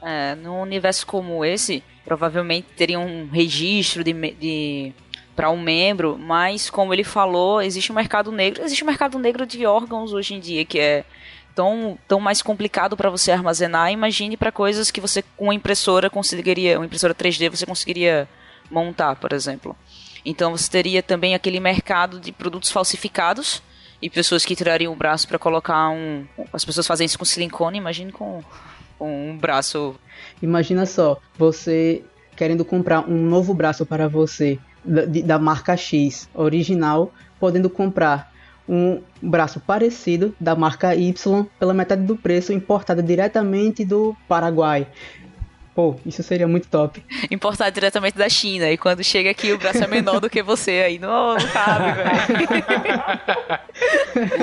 É, 0.00 0.36
num 0.36 0.60
universo 0.60 1.04
como 1.04 1.44
esse, 1.44 1.82
provavelmente 2.04 2.68
teria 2.76 3.00
um 3.00 3.26
registro 3.28 4.04
de, 4.04 4.12
de 4.12 4.92
para 5.38 5.50
um 5.50 5.62
membro, 5.62 6.18
mas 6.18 6.68
como 6.68 6.92
ele 6.92 7.04
falou, 7.04 7.62
existe 7.62 7.92
um 7.92 7.94
mercado 7.94 8.32
negro, 8.32 8.64
existe 8.64 8.82
um 8.82 8.88
mercado 8.88 9.20
negro 9.20 9.46
de 9.46 9.64
órgãos 9.64 10.12
hoje 10.12 10.34
em 10.34 10.40
dia 10.40 10.64
que 10.64 10.80
é 10.80 11.04
tão, 11.54 11.96
tão 12.08 12.18
mais 12.18 12.42
complicado 12.42 12.96
para 12.96 13.08
você 13.08 13.30
armazenar. 13.30 13.92
Imagine 13.92 14.36
para 14.36 14.50
coisas 14.50 14.90
que 14.90 15.00
você 15.00 15.22
com 15.36 15.44
uma 15.44 15.54
impressora 15.54 16.10
conseguiria, 16.10 16.76
uma 16.76 16.86
impressora 16.86 17.14
3D 17.14 17.50
você 17.50 17.64
conseguiria 17.64 18.28
montar, 18.68 19.14
por 19.14 19.32
exemplo. 19.32 19.76
Então 20.24 20.50
você 20.56 20.68
teria 20.68 21.04
também 21.04 21.36
aquele 21.36 21.60
mercado 21.60 22.18
de 22.18 22.32
produtos 22.32 22.72
falsificados 22.72 23.62
e 24.02 24.10
pessoas 24.10 24.44
que 24.44 24.56
tirariam 24.56 24.92
o 24.92 24.96
braço 24.96 25.28
para 25.28 25.38
colocar 25.38 25.88
um, 25.90 26.26
as 26.52 26.64
pessoas 26.64 26.84
fazem 26.84 27.04
isso 27.04 27.16
com 27.16 27.24
silicone, 27.24 27.78
imagine 27.78 28.10
com, 28.10 28.42
um 29.00 29.38
braço. 29.38 29.94
Imagina 30.42 30.84
só, 30.84 31.16
você 31.38 32.02
querendo 32.34 32.64
comprar 32.64 33.08
um 33.08 33.24
novo 33.24 33.54
braço 33.54 33.86
para 33.86 34.08
você 34.08 34.58
da, 34.88 35.04
da 35.04 35.38
marca 35.38 35.76
X 35.76 36.28
original, 36.34 37.12
podendo 37.38 37.68
comprar 37.68 38.32
um 38.68 39.00
braço 39.22 39.60
parecido 39.60 40.34
da 40.38 40.54
marca 40.54 40.94
Y 40.94 41.46
pela 41.58 41.72
metade 41.72 42.02
do 42.02 42.16
preço, 42.16 42.52
importado 42.52 43.02
diretamente 43.02 43.84
do 43.84 44.14
Paraguai. 44.28 44.86
Pô, 45.74 45.94
isso 46.04 46.22
seria 46.24 46.48
muito 46.48 46.66
top. 46.66 47.02
Importado 47.30 47.70
diretamente 47.70 48.18
da 48.18 48.28
China. 48.28 48.68
E 48.68 48.76
quando 48.76 49.04
chega 49.04 49.30
aqui, 49.30 49.52
o 49.52 49.58
braço 49.58 49.84
é 49.84 49.86
menor 49.86 50.18
do 50.18 50.28
que 50.28 50.42
você. 50.42 50.82
Aí 50.84 50.98
não, 50.98 51.34
não 51.34 51.48
cabe, 51.50 51.92
velho. 51.92 52.12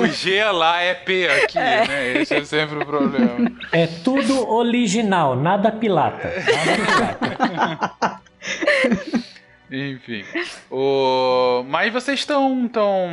o 0.02 0.06
G 0.06 0.42
lá 0.44 0.80
é 0.80 0.94
P 0.94 1.28
aqui, 1.28 1.58
é. 1.58 1.86
né? 1.86 2.22
Esse 2.22 2.36
é 2.36 2.44
sempre 2.44 2.78
o 2.78 2.86
problema. 2.86 3.52
É 3.70 3.86
tudo 3.86 4.50
original, 4.50 5.36
nada 5.36 5.70
pilata. 5.70 6.32
Nada 6.46 7.14
pilata. 7.36 9.26
Enfim. 9.70 10.24
O... 10.70 11.64
Mas 11.68 11.92
vocês 11.92 12.20
estão. 12.20 12.68
Tão... 12.68 13.10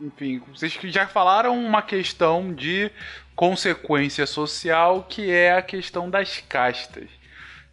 Enfim, 0.00 0.42
vocês 0.48 0.78
já 0.84 1.06
falaram 1.06 1.58
uma 1.58 1.82
questão 1.82 2.52
de 2.52 2.90
consequência 3.36 4.26
social 4.26 5.06
que 5.08 5.30
é 5.30 5.52
a 5.52 5.62
questão 5.62 6.10
das 6.10 6.38
castas. 6.48 7.08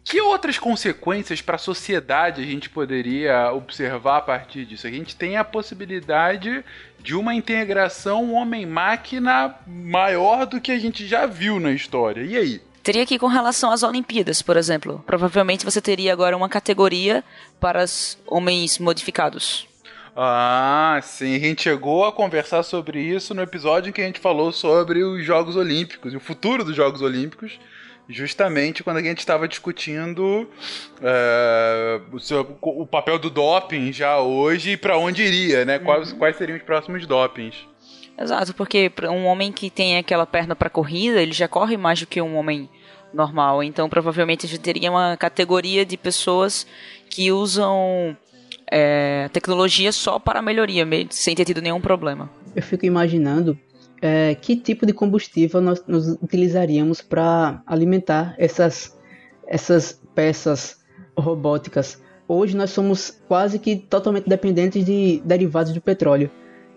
Que 0.04 0.22
outras 0.22 0.58
consequências 0.58 1.42
para 1.42 1.56
a 1.56 1.58
sociedade 1.58 2.40
a 2.40 2.46
gente 2.46 2.70
poderia 2.70 3.52
observar 3.52 4.16
a 4.16 4.22
partir 4.22 4.64
disso? 4.64 4.86
A 4.86 4.90
gente 4.90 5.14
tem 5.14 5.36
a 5.36 5.44
possibilidade 5.44 6.64
de 6.98 7.14
uma 7.14 7.34
integração 7.34 8.32
homem-máquina 8.32 9.54
maior 9.66 10.46
do 10.46 10.60
que 10.60 10.72
a 10.72 10.78
gente 10.78 11.06
já 11.06 11.26
viu 11.26 11.60
na 11.60 11.72
história. 11.72 12.22
E 12.22 12.36
aí? 12.38 12.62
Teria 12.88 13.04
que 13.04 13.18
com 13.18 13.26
relação 13.26 13.70
às 13.70 13.82
Olimpíadas, 13.82 14.40
por 14.40 14.56
exemplo. 14.56 15.04
Provavelmente 15.06 15.62
você 15.62 15.78
teria 15.78 16.10
agora 16.10 16.34
uma 16.34 16.48
categoria 16.48 17.22
para 17.60 17.84
os 17.84 18.18
homens 18.26 18.78
modificados. 18.78 19.68
Ah, 20.16 20.98
sim. 21.02 21.36
A 21.36 21.38
gente 21.38 21.64
chegou 21.64 22.06
a 22.06 22.12
conversar 22.14 22.62
sobre 22.62 22.98
isso 22.98 23.34
no 23.34 23.42
episódio 23.42 23.90
em 23.90 23.92
que 23.92 24.00
a 24.00 24.06
gente 24.06 24.18
falou 24.18 24.52
sobre 24.52 25.04
os 25.04 25.22
Jogos 25.22 25.54
Olímpicos 25.54 26.14
e 26.14 26.16
o 26.16 26.20
futuro 26.20 26.64
dos 26.64 26.74
Jogos 26.74 27.02
Olímpicos. 27.02 27.60
Justamente 28.08 28.82
quando 28.82 28.96
a 28.96 29.02
gente 29.02 29.18
estava 29.18 29.46
discutindo 29.46 30.48
é, 31.02 32.00
o, 32.10 32.18
seu, 32.18 32.56
o, 32.62 32.86
papel 32.86 33.18
do 33.18 33.28
doping 33.28 33.92
já 33.92 34.18
hoje 34.18 34.70
e 34.70 34.76
para 34.78 34.96
onde 34.96 35.22
iria, 35.22 35.66
né? 35.66 35.78
Quais, 35.78 36.14
quais 36.14 36.36
seriam 36.38 36.56
os 36.56 36.64
próximos 36.64 37.06
dopings? 37.06 37.68
Exato, 38.18 38.52
porque 38.54 38.90
um 39.04 39.26
homem 39.26 39.52
que 39.52 39.70
tem 39.70 39.96
aquela 39.96 40.26
perna 40.26 40.56
para 40.56 40.68
corrida, 40.68 41.22
ele 41.22 41.32
já 41.32 41.46
corre 41.46 41.76
mais 41.76 42.00
do 42.00 42.06
que 42.06 42.20
um 42.20 42.36
homem 42.36 42.68
normal. 43.14 43.62
Então, 43.62 43.88
provavelmente, 43.88 44.44
a 44.44 44.48
gente 44.48 44.60
teria 44.60 44.90
uma 44.90 45.16
categoria 45.16 45.86
de 45.86 45.96
pessoas 45.96 46.66
que 47.08 47.30
usam 47.30 48.16
é, 48.70 49.28
tecnologia 49.32 49.92
só 49.92 50.18
para 50.18 50.42
melhoria, 50.42 50.86
sem 51.10 51.34
ter 51.34 51.44
tido 51.44 51.62
nenhum 51.62 51.80
problema. 51.80 52.28
Eu 52.54 52.62
fico 52.62 52.84
imaginando 52.84 53.58
é, 54.00 54.34
que 54.34 54.56
tipo 54.56 54.84
de 54.84 54.92
combustível 54.92 55.60
nós, 55.60 55.82
nós 55.86 56.08
utilizaríamos 56.22 57.00
para 57.00 57.62
alimentar 57.66 58.34
essas, 58.38 58.96
essas 59.46 60.00
peças 60.14 60.78
robóticas. 61.16 62.02
Hoje 62.26 62.56
nós 62.56 62.70
somos 62.70 63.10
quase 63.26 63.58
que 63.58 63.76
totalmente 63.76 64.28
dependentes 64.28 64.84
de 64.84 65.22
derivados 65.24 65.72
do 65.72 65.80
petróleo. 65.80 66.30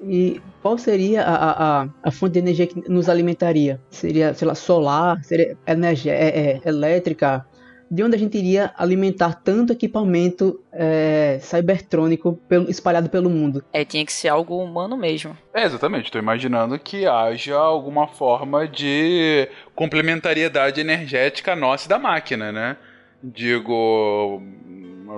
E 0.03 0.41
qual 0.62 0.77
seria 0.77 1.24
a, 1.24 1.81
a, 1.81 1.88
a 2.03 2.12
fonte 2.12 2.34
de 2.34 2.39
energia 2.39 2.67
que 2.67 2.89
nos 2.89 3.08
alimentaria? 3.08 3.79
Seria, 3.89 4.34
sei 4.34 4.48
lá, 4.48 4.55
solar? 4.55 5.24
Seria 5.24 5.58
energia 5.67 6.13
é, 6.13 6.27
é, 6.27 6.62
elétrica? 6.65 7.46
De 7.89 8.01
onde 8.03 8.15
a 8.15 8.20
gente 8.20 8.38
iria 8.38 8.72
alimentar 8.77 9.41
tanto 9.43 9.74
equipamento 9.74 10.63
é, 10.72 11.39
cybertrônico 11.41 12.39
pelo, 12.48 12.70
espalhado 12.70 13.10
pelo 13.10 13.29
mundo? 13.29 13.62
É, 13.74 13.84
tinha 13.84 14.05
que 14.05 14.13
ser 14.13 14.29
algo 14.29 14.63
humano 14.63 14.96
mesmo. 14.96 15.38
É, 15.53 15.65
exatamente. 15.65 16.05
Estou 16.05 16.22
imaginando 16.22 16.79
que 16.79 17.05
haja 17.05 17.58
alguma 17.58 18.08
forma 18.08 18.65
de 18.65 19.50
complementariedade 19.75 20.79
energética 20.79 21.53
nossa 21.53 21.86
e 21.88 21.89
da 21.89 22.00
máquina, 22.00 22.50
né? 22.50 22.77
Digo, 23.22 24.41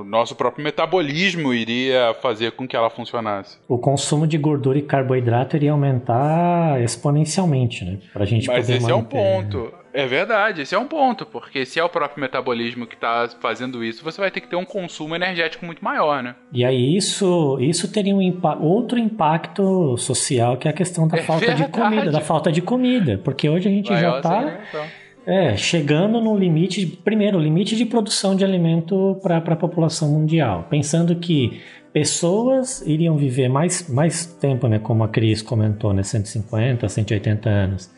o 0.03 0.05
nosso 0.05 0.35
próprio 0.35 0.63
metabolismo 0.63 1.53
iria 1.53 2.13
fazer 2.21 2.51
com 2.51 2.67
que 2.67 2.75
ela 2.75 2.89
funcionasse. 2.89 3.57
O 3.67 3.77
consumo 3.77 4.27
de 4.27 4.37
gordura 4.37 4.77
e 4.77 4.81
carboidrato 4.81 5.55
iria 5.55 5.71
aumentar 5.71 6.81
exponencialmente, 6.81 7.83
né? 7.85 7.97
Pra 8.11 8.25
gente 8.25 8.47
Mas 8.47 8.65
poder 8.65 8.77
esse 8.77 8.81
manter. 8.87 8.93
é 8.93 8.95
um 8.95 9.03
ponto. 9.03 9.73
É 9.95 10.07
verdade, 10.07 10.63
esse 10.63 10.73
é 10.73 10.79
um 10.79 10.87
ponto, 10.87 11.23
porque 11.23 11.67
se 11.67 11.79
é 11.79 11.83
o 11.83 11.87
próprio 11.89 12.19
metabolismo 12.19 12.87
que 12.87 12.95
está 12.95 13.29
fazendo 13.39 13.83
isso, 13.83 14.03
você 14.03 14.19
vai 14.19 14.31
ter 14.31 14.41
que 14.41 14.47
ter 14.47 14.55
um 14.55 14.65
consumo 14.65 15.15
energético 15.15 15.63
muito 15.67 15.83
maior, 15.85 16.23
né? 16.23 16.33
E 16.51 16.65
aí 16.65 16.97
isso, 16.97 17.59
isso 17.61 17.91
teria 17.91 18.15
um 18.15 18.19
impa 18.21 18.55
outro 18.59 18.97
impacto 18.97 19.95
social, 19.97 20.57
que 20.57 20.67
é 20.67 20.71
a 20.71 20.73
questão 20.73 21.07
da 21.07 21.19
É 21.19 21.21
falta 21.21 21.45
de 21.53 21.61
verdade. 21.61 21.71
comida, 21.71 22.11
da 22.11 22.21
falta 22.21 22.51
de 22.51 22.59
comida, 22.61 23.21
porque 23.23 23.47
hoje 23.47 23.67
a 23.69 23.71
gente 23.71 23.87
já 23.89 23.93
Maior 23.93 24.17
está. 24.17 24.87
É, 25.25 25.55
chegando 25.55 26.19
no 26.19 26.37
limite, 26.37 26.85
primeiro, 26.85 27.39
limite 27.39 27.75
de 27.75 27.85
produção 27.85 28.35
de 28.35 28.43
alimento 28.43 29.17
para 29.21 29.37
a 29.37 29.55
população 29.55 30.09
mundial, 30.09 30.67
pensando 30.69 31.15
que 31.15 31.61
pessoas 31.93 32.81
iriam 32.85 33.15
viver 33.15 33.47
mais, 33.47 33.87
mais 33.87 34.25
tempo, 34.25 34.67
né, 34.67 34.79
como 34.79 35.03
a 35.03 35.07
Cris 35.07 35.41
comentou, 35.41 35.93
né, 35.93 36.03
150, 36.03 36.89
180 36.89 37.49
anos. 37.49 37.91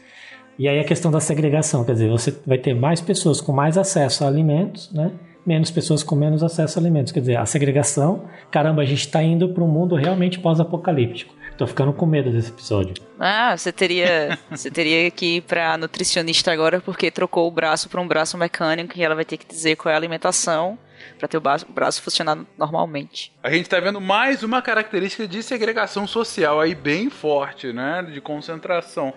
E 0.57 0.67
aí 0.67 0.79
a 0.79 0.83
questão 0.83 1.11
da 1.11 1.19
segregação, 1.19 1.83
quer 1.83 1.93
dizer, 1.93 2.09
você 2.09 2.33
vai 2.45 2.57
ter 2.57 2.73
mais 2.73 3.01
pessoas 3.01 3.41
com 3.41 3.51
mais 3.51 3.77
acesso 3.77 4.23
a 4.23 4.27
alimentos, 4.27 4.91
né? 4.93 5.11
Menos 5.45 5.69
pessoas 5.69 6.01
com 6.01 6.15
menos 6.15 6.41
acesso 6.41 6.79
a 6.79 6.81
alimentos. 6.81 7.11
Quer 7.11 7.19
dizer, 7.19 7.37
a 7.37 7.45
segregação, 7.45 8.23
caramba, 8.49 8.81
a 8.81 8.85
gente 8.85 9.01
está 9.01 9.21
indo 9.21 9.49
para 9.49 9.63
um 9.63 9.67
mundo 9.67 9.95
realmente 9.95 10.39
pós-apocalíptico. 10.39 11.35
Tô 11.57 11.65
ficando 11.65 11.93
com 11.93 12.05
medo 12.05 12.31
desse 12.31 12.49
episódio. 12.49 12.93
Ah, 13.17 13.55
você 13.57 13.71
teria, 13.71 14.37
você 14.51 14.69
teria 14.69 15.09
que 15.09 15.37
ir 15.37 15.41
pra 15.41 15.77
nutricionista 15.77 16.51
agora 16.51 16.81
porque 16.81 17.09
trocou 17.09 17.47
o 17.47 17.51
braço 17.51 17.87
para 17.87 18.01
um 18.01 18.07
braço 18.07 18.37
mecânico 18.37 18.97
e 18.97 19.03
ela 19.03 19.15
vai 19.15 19.23
ter 19.23 19.37
que 19.37 19.45
dizer 19.47 19.77
qual 19.77 19.91
é 19.91 19.95
a 19.95 19.97
alimentação 19.97 20.77
para 21.17 21.27
ter 21.27 21.37
o 21.37 21.41
braço, 21.41 21.65
o 21.69 21.71
braço 21.71 22.01
funcionar 22.01 22.37
normalmente. 22.57 23.31
A 23.41 23.49
gente 23.49 23.69
tá 23.69 23.79
vendo 23.79 24.01
mais 24.01 24.43
uma 24.43 24.61
característica 24.61 25.27
de 25.27 25.41
segregação 25.41 26.05
social 26.05 26.59
aí 26.59 26.75
bem 26.75 27.09
forte, 27.09 27.71
né? 27.71 28.05
De 28.11 28.19
concentração. 28.19 29.13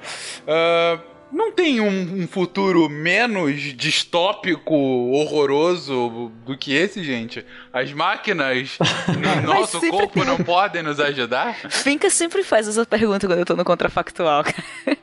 Ah, 0.47 1.01
não 1.33 1.53
tem 1.53 1.81
um, 1.81 2.23
um 2.23 2.27
futuro 2.29 2.89
menos 2.89 3.61
distópico, 3.75 4.75
horroroso 4.75 6.33
do 6.47 6.57
que 6.57 6.75
esse, 6.75 7.03
gente? 7.03 7.45
As 7.73 7.93
máquinas 7.93 8.79
no 9.43 9.43
nosso 9.53 9.81
corpo 9.89 10.25
não 10.25 10.39
podem 10.39 10.83
nos 10.83 10.99
ajudar? 11.01 11.55
Finca 11.71 12.09
sempre 12.11 12.43
faz 12.43 12.67
essa 12.69 12.85
pergunta 12.87 13.27
quando 13.27 13.39
eu 13.39 13.45
tô 13.47 13.57
no 13.57 13.65
contrafactual, 13.65 14.45
cara. 14.45 14.99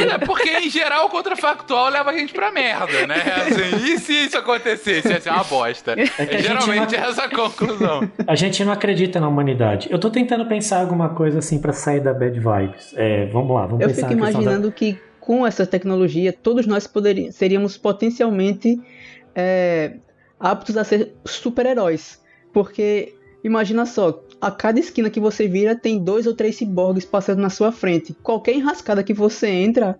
Olha, 0.00 0.18
porque 0.20 0.48
em 0.50 0.70
geral 0.70 1.06
o 1.06 1.10
contrafactual 1.10 1.90
leva 1.90 2.10
a 2.10 2.16
gente 2.16 2.32
pra 2.32 2.50
merda, 2.50 3.06
né? 3.06 3.16
Assim, 3.46 3.92
e 3.92 3.98
se 3.98 4.12
isso 4.24 4.38
acontecesse? 4.38 5.08
Ia 5.08 5.20
ser 5.20 5.30
uma 5.30 5.44
bosta. 5.44 5.94
gente 5.96 6.42
Geralmente 6.42 6.96
não- 6.96 7.04
é 7.04 7.08
essa 7.10 7.24
a 7.24 7.28
conclusão. 7.28 8.10
A 8.26 8.34
gente 8.34 8.64
não 8.64 8.72
acredita 8.72 9.20
na 9.20 9.28
humanidade. 9.28 9.88
Eu 9.90 9.98
tô 9.98 10.10
tentando 10.10 10.46
pensar 10.46 10.80
alguma 10.80 11.10
coisa 11.10 11.40
assim 11.40 11.58
para 11.60 11.74
sair 11.74 12.00
da 12.00 12.14
bad 12.14 12.40
vibes. 12.40 12.94
É, 12.96 13.26
vamos 13.26 13.54
lá, 13.54 13.66
vamos 13.66 13.82
Eu 13.82 13.88
pensar 13.88 14.08
fico 14.08 14.18
na 14.20 14.26
questão 14.26 14.42
da- 14.42 14.50
imaginando 14.50 14.72
que 14.72 14.98
com 15.24 15.46
essa 15.46 15.66
tecnologia 15.66 16.34
todos 16.34 16.66
nós 16.66 16.86
poderíamos, 16.86 17.34
seríamos 17.34 17.78
potencialmente 17.78 18.78
é, 19.34 19.96
aptos 20.38 20.76
a 20.76 20.84
ser 20.84 21.14
super-heróis. 21.24 22.22
Porque 22.52 23.14
imagina 23.42 23.86
só, 23.86 24.22
a 24.38 24.50
cada 24.50 24.78
esquina 24.78 25.08
que 25.08 25.18
você 25.18 25.48
vira 25.48 25.74
tem 25.74 25.98
dois 25.98 26.26
ou 26.26 26.34
três 26.34 26.56
ciborgues 26.56 27.06
passando 27.06 27.40
na 27.40 27.48
sua 27.48 27.72
frente. 27.72 28.14
Qualquer 28.22 28.54
enrascada 28.54 29.02
que 29.02 29.14
você 29.14 29.48
entra, 29.48 29.98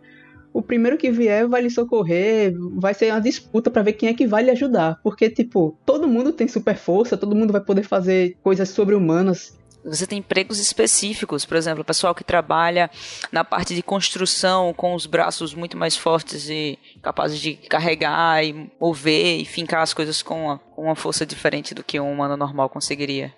o 0.52 0.60
primeiro 0.60 0.98
que 0.98 1.10
vier 1.10 1.48
vai 1.48 1.62
lhe 1.62 1.70
socorrer, 1.70 2.54
vai 2.76 2.92
ser 2.92 3.10
uma 3.10 3.20
disputa 3.20 3.70
pra 3.70 3.82
ver 3.82 3.94
quem 3.94 4.10
é 4.10 4.14
que 4.14 4.26
vai 4.26 4.44
lhe 4.44 4.50
ajudar. 4.50 5.00
Porque, 5.02 5.30
tipo, 5.30 5.74
todo 5.86 6.06
mundo 6.06 6.32
tem 6.32 6.46
super 6.46 6.76
força, 6.76 7.16
todo 7.16 7.34
mundo 7.34 7.50
vai 7.50 7.62
poder 7.62 7.82
fazer 7.82 8.36
coisas 8.42 8.68
sobre-humanas. 8.68 9.58
Você 9.84 10.06
tem 10.06 10.18
empregos 10.18 10.58
específicos, 10.58 11.44
por 11.44 11.56
exemplo, 11.56 11.82
o 11.82 11.84
pessoal 11.84 12.14
que 12.14 12.24
trabalha 12.24 12.90
na 13.30 13.44
parte 13.44 13.74
de 13.74 13.82
construção 13.82 14.72
com 14.72 14.94
os 14.94 15.04
braços 15.04 15.52
muito 15.54 15.76
mais 15.76 15.94
fortes 15.96 16.48
e 16.48 16.78
capazes 17.02 17.38
de 17.38 17.54
carregar 17.54 18.42
e 18.42 18.70
mover 18.80 19.40
e 19.40 19.44
fincar 19.44 19.82
as 19.82 19.92
coisas 19.92 20.22
com 20.22 20.46
uma, 20.46 20.58
com 20.58 20.84
uma 20.84 20.96
força 20.96 21.26
diferente 21.26 21.74
do 21.74 21.84
que 21.84 22.00
um 22.00 22.10
humano 22.10 22.36
normal 22.36 22.70
conseguiria. 22.70 23.32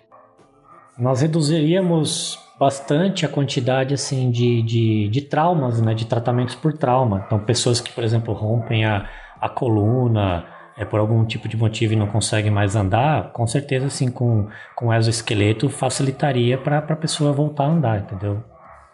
Nós 0.97 1.21
reduziríamos 1.21 2.39
bastante 2.57 3.25
a 3.25 3.29
quantidade 3.29 3.93
assim 3.93 4.31
de, 4.31 4.61
de, 4.63 5.09
de 5.09 5.21
traumas, 5.21 5.81
né, 5.81 5.93
de 5.93 6.05
tratamentos 6.05 6.55
por 6.55 6.73
trauma. 6.73 7.23
Então, 7.25 7.39
pessoas 7.39 7.81
que, 7.81 7.91
por 7.91 8.03
exemplo, 8.03 8.33
rompem 8.33 8.85
a, 8.85 9.07
a 9.39 9.49
coluna 9.49 10.56
é, 10.77 10.85
por 10.85 10.99
algum 10.99 11.25
tipo 11.25 11.47
de 11.47 11.57
motivo 11.57 11.93
e 11.93 11.95
não 11.95 12.07
conseguem 12.07 12.51
mais 12.51 12.75
andar, 12.75 13.31
com 13.31 13.47
certeza, 13.47 13.87
assim, 13.87 14.11
com, 14.11 14.47
com 14.75 14.93
exoesqueleto 14.93 15.69
facilitaria 15.69 16.57
para 16.57 16.77
a 16.77 16.95
pessoa 16.95 17.33
voltar 17.33 17.63
a 17.63 17.69
andar, 17.69 17.99
entendeu? 17.99 18.43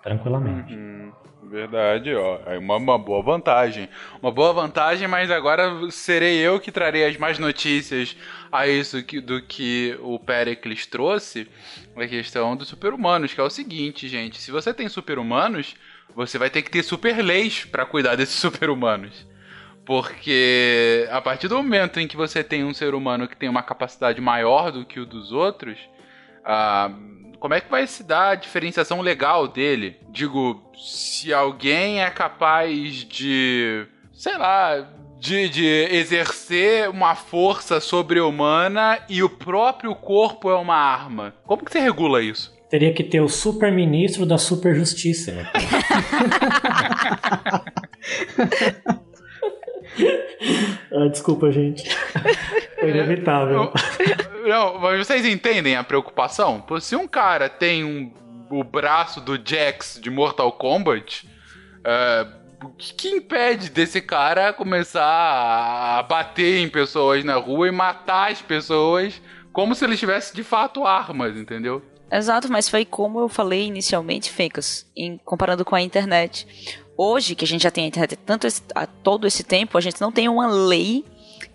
Tranquilamente. 0.02 0.74
Hum, 0.74 1.12
verdade, 1.44 2.16
ó. 2.16 2.40
É 2.46 2.58
uma, 2.58 2.78
uma 2.78 2.98
boa 2.98 3.22
vantagem. 3.22 3.90
Uma 4.22 4.32
boa 4.32 4.54
vantagem, 4.54 5.10
mas 5.10 5.30
agora 5.30 5.70
serei 5.92 6.38
eu 6.40 6.58
que 6.58 6.72
trarei 6.72 7.06
as 7.06 7.18
mais 7.18 7.38
notícias 7.38 8.16
a 8.50 8.66
isso 8.66 9.04
que, 9.04 9.20
do 9.20 9.42
que 9.42 9.98
o 10.02 10.18
Pericles 10.18 10.86
trouxe. 10.86 11.50
A 11.98 12.08
questão 12.08 12.56
dos 12.56 12.70
super-humanos, 12.70 13.34
que 13.34 13.42
é 13.42 13.44
o 13.44 13.50
seguinte, 13.50 14.08
gente. 14.08 14.42
Se 14.42 14.52
você 14.52 14.74
tem 14.74 14.88
super-humanos, 14.88 15.76
você 16.16 16.38
vai 16.38 16.50
ter 16.50 16.62
que 16.62 16.72
ter 16.72 16.82
super-leis 16.82 17.66
para 17.66 17.86
cuidar 17.86 18.16
desses 18.16 18.36
super-humanos. 18.40 19.33
Porque 19.86 21.08
a 21.12 21.22
partir 21.22 21.48
do 21.48 21.58
momento 21.58 22.00
em 22.00 22.08
que 22.08 22.16
você 22.16 22.44
tem 22.44 22.64
um 22.64 22.74
ser 22.74 22.94
humano 22.94 23.28
que 23.28 23.36
tem 23.36 23.50
uma 23.50 23.62
capacidade 23.62 24.22
maior 24.22 24.72
do 24.72 24.86
que 24.86 25.00
o 25.00 25.06
dos 25.06 25.32
outros, 25.32 25.78
ah, 26.46 26.90
como 27.40 27.54
é 27.54 27.60
que 27.60 27.70
vai 27.70 27.86
se 27.86 28.04
dar 28.04 28.30
a 28.30 28.36
diferenciação 28.36 29.02
legal 29.02 29.48
dele? 29.48 29.98
Digo, 30.10 30.64
se 30.78 31.34
alguém 31.34 32.02
é 32.02 32.10
capaz 32.10 33.04
de, 33.04 33.86
sei 34.14 34.38
lá, 34.38 34.88
de, 35.20 35.50
de 35.50 35.66
exercer 35.92 36.90
uma 36.90 37.16
força 37.16 37.82
sobre-humana 37.82 39.00
e 39.10 39.22
o 39.22 39.30
próprio 39.30 39.94
corpo 39.94 40.50
é 40.50 40.56
uma 40.56 40.78
arma, 40.78 41.34
como 41.46 41.66
que 41.66 41.72
você 41.72 41.80
regula 41.80 42.22
isso? 42.22 42.54
Teria 42.70 42.94
que 42.94 43.04
ter 43.04 43.20
o 43.20 43.28
super 43.28 43.72
ministro 43.72 44.26
da 44.26 44.38
super 44.38 44.74
justiça, 44.74 45.34
né? 45.34 45.52
ah, 50.92 51.08
desculpa, 51.10 51.52
gente. 51.52 51.90
Foi 52.80 52.90
inevitável. 52.90 53.72
Não, 54.46 54.80
mas 54.80 55.06
vocês 55.08 55.26
entendem 55.26 55.76
a 55.76 55.84
preocupação? 55.84 56.62
Pô, 56.62 56.80
se 56.80 56.96
um 56.96 57.08
cara 57.08 57.48
tem 57.50 57.84
um, 57.84 58.12
o 58.50 58.64
braço 58.64 59.22
do 59.22 59.38
Jax 59.38 60.00
de 60.02 60.10
Mortal 60.10 60.52
Kombat, 60.52 61.28
é, 61.84 62.28
o 62.64 62.70
que, 62.70 62.94
que 62.94 63.10
impede 63.10 63.70
desse 63.70 64.02
cara 64.02 64.54
começar 64.54 65.04
a 65.04 66.04
bater 66.04 66.60
em 66.60 66.70
pessoas 66.70 67.24
na 67.24 67.36
rua 67.36 67.68
e 67.68 67.72
matar 67.72 68.32
as 68.32 68.42
pessoas 68.42 69.22
como 69.52 69.76
se 69.76 69.86
ele 69.86 69.96
tivesse 69.96 70.36
de 70.36 70.44
fato 70.44 70.86
armas, 70.86 71.38
entendeu? 71.38 71.82
Exato, 72.12 72.52
mas 72.52 72.70
foi 72.70 72.86
como 72.86 73.20
eu 73.20 73.28
falei 73.28 73.66
inicialmente, 73.66 74.30
Fencas, 74.30 74.90
em, 74.96 75.18
comparando 75.26 75.66
com 75.66 75.76
a 75.76 75.82
internet. 75.82 76.83
Hoje, 76.98 77.36
que 77.36 77.46
a 77.46 77.48
gente 77.48 77.64
já 77.64 77.72
tem 77.72 77.86
a 77.86 77.88
internet 77.88 78.16
tanto 78.26 78.48
esse, 78.48 78.62
a 78.76 78.86
todo 78.86 79.26
esse 79.26 79.44
tempo, 79.44 79.78
a 79.78 79.82
gente 79.82 80.00
não 80.00 80.12
tem 80.12 80.30
uma 80.30 80.48
lei 80.48 81.04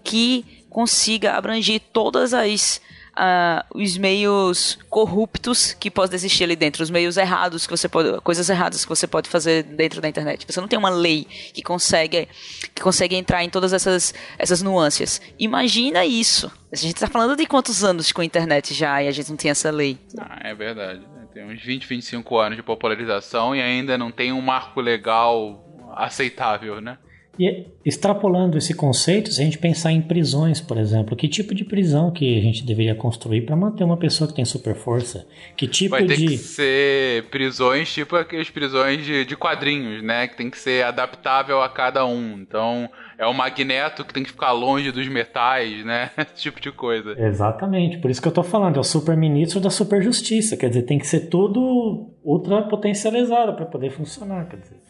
que 0.02 0.44
consiga 0.68 1.34
abranger 1.34 1.80
todas 1.92 2.34
as 2.34 2.80
uh, 3.18 3.64
os 3.74 3.98
meios 3.98 4.78
corruptos 4.88 5.72
que 5.72 5.90
podem 5.90 6.14
existir 6.14 6.44
ali 6.44 6.56
dentro, 6.56 6.82
os 6.82 6.90
meios 6.90 7.16
errados 7.16 7.66
que 7.66 7.70
você 7.70 7.88
pode, 7.88 8.20
coisas 8.20 8.48
erradas 8.48 8.84
que 8.84 8.88
você 8.88 9.06
pode 9.06 9.28
fazer 9.28 9.64
dentro 9.64 10.00
da 10.00 10.08
internet. 10.08 10.46
Você 10.48 10.60
não 10.60 10.68
tem 10.68 10.78
uma 10.78 10.90
lei 10.90 11.26
que 11.52 11.62
consegue 11.62 12.28
que 12.74 12.80
consegue 12.80 13.16
entrar 13.16 13.42
em 13.44 13.50
todas 13.50 13.72
essas 13.72 14.14
essas 14.38 14.62
nuances. 14.62 15.20
Imagina 15.38 16.04
isso. 16.06 16.50
A 16.72 16.76
gente 16.76 16.94
está 16.94 17.08
falando 17.08 17.36
de 17.36 17.46
quantos 17.46 17.82
anos 17.82 18.12
com 18.12 18.20
a 18.20 18.24
internet 18.24 18.72
já 18.72 19.02
e 19.02 19.08
a 19.08 19.12
gente 19.12 19.30
não 19.30 19.36
tem 19.36 19.50
essa 19.50 19.70
lei. 19.70 19.98
Ah, 20.18 20.40
é 20.44 20.54
verdade. 20.54 21.17
Tem 21.38 21.46
uns 21.46 21.62
20, 21.62 21.86
25 21.86 22.36
anos 22.36 22.56
de 22.56 22.64
popularização 22.64 23.54
e 23.54 23.62
ainda 23.62 23.96
não 23.96 24.10
tem 24.10 24.32
um 24.32 24.40
marco 24.40 24.80
legal 24.80 25.64
aceitável, 25.94 26.80
né? 26.80 26.98
E 27.38 27.66
extrapolando 27.84 28.58
esse 28.58 28.74
conceito, 28.74 29.30
se 29.30 29.40
a 29.40 29.44
gente 29.44 29.58
pensar 29.58 29.92
em 29.92 30.02
prisões, 30.02 30.60
por 30.60 30.76
exemplo, 30.76 31.16
que 31.16 31.28
tipo 31.28 31.54
de 31.54 31.64
prisão 31.64 32.10
que 32.10 32.36
a 32.36 32.40
gente 32.40 32.64
deveria 32.64 32.94
construir 32.94 33.42
para 33.42 33.54
manter 33.54 33.84
uma 33.84 33.96
pessoa 33.96 34.28
que 34.28 34.34
tem 34.34 34.44
super 34.44 34.74
força? 34.74 35.26
Que 35.56 35.68
tipo 35.68 35.90
Vai 35.90 36.04
ter 36.04 36.16
de. 36.16 36.26
que 36.26 36.36
ser 36.36 37.24
prisões 37.30 37.92
tipo 37.92 38.16
aquelas 38.16 38.50
prisões 38.50 39.04
de, 39.04 39.24
de 39.24 39.36
quadrinhos, 39.36 40.02
né? 40.02 40.26
Que 40.26 40.36
tem 40.36 40.50
que 40.50 40.58
ser 40.58 40.84
adaptável 40.84 41.62
a 41.62 41.68
cada 41.68 42.04
um. 42.04 42.38
Então, 42.40 42.88
é 43.16 43.26
o 43.26 43.34
magneto 43.34 44.04
que 44.04 44.12
tem 44.12 44.22
que 44.22 44.30
ficar 44.30 44.52
longe 44.52 44.90
dos 44.92 45.08
metais, 45.08 45.84
né? 45.84 46.10
Esse 46.18 46.42
tipo 46.42 46.60
de 46.60 46.72
coisa. 46.72 47.14
Exatamente, 47.18 47.98
por 47.98 48.10
isso 48.10 48.20
que 48.20 48.28
eu 48.28 48.32
tô 48.32 48.42
falando, 48.42 48.76
é 48.76 48.80
o 48.80 48.84
super 48.84 49.16
ministro 49.16 49.60
da 49.60 49.70
super 49.70 50.02
justiça. 50.02 50.56
Quer 50.56 50.68
dizer, 50.68 50.82
tem 50.82 50.98
que 50.98 51.06
ser 51.06 51.28
tudo 51.28 52.10
ultra 52.22 52.62
potencializado 52.62 53.54
para 53.54 53.66
poder 53.66 53.90
funcionar. 53.90 54.48
Quer 54.48 54.58
dizer. 54.58 54.87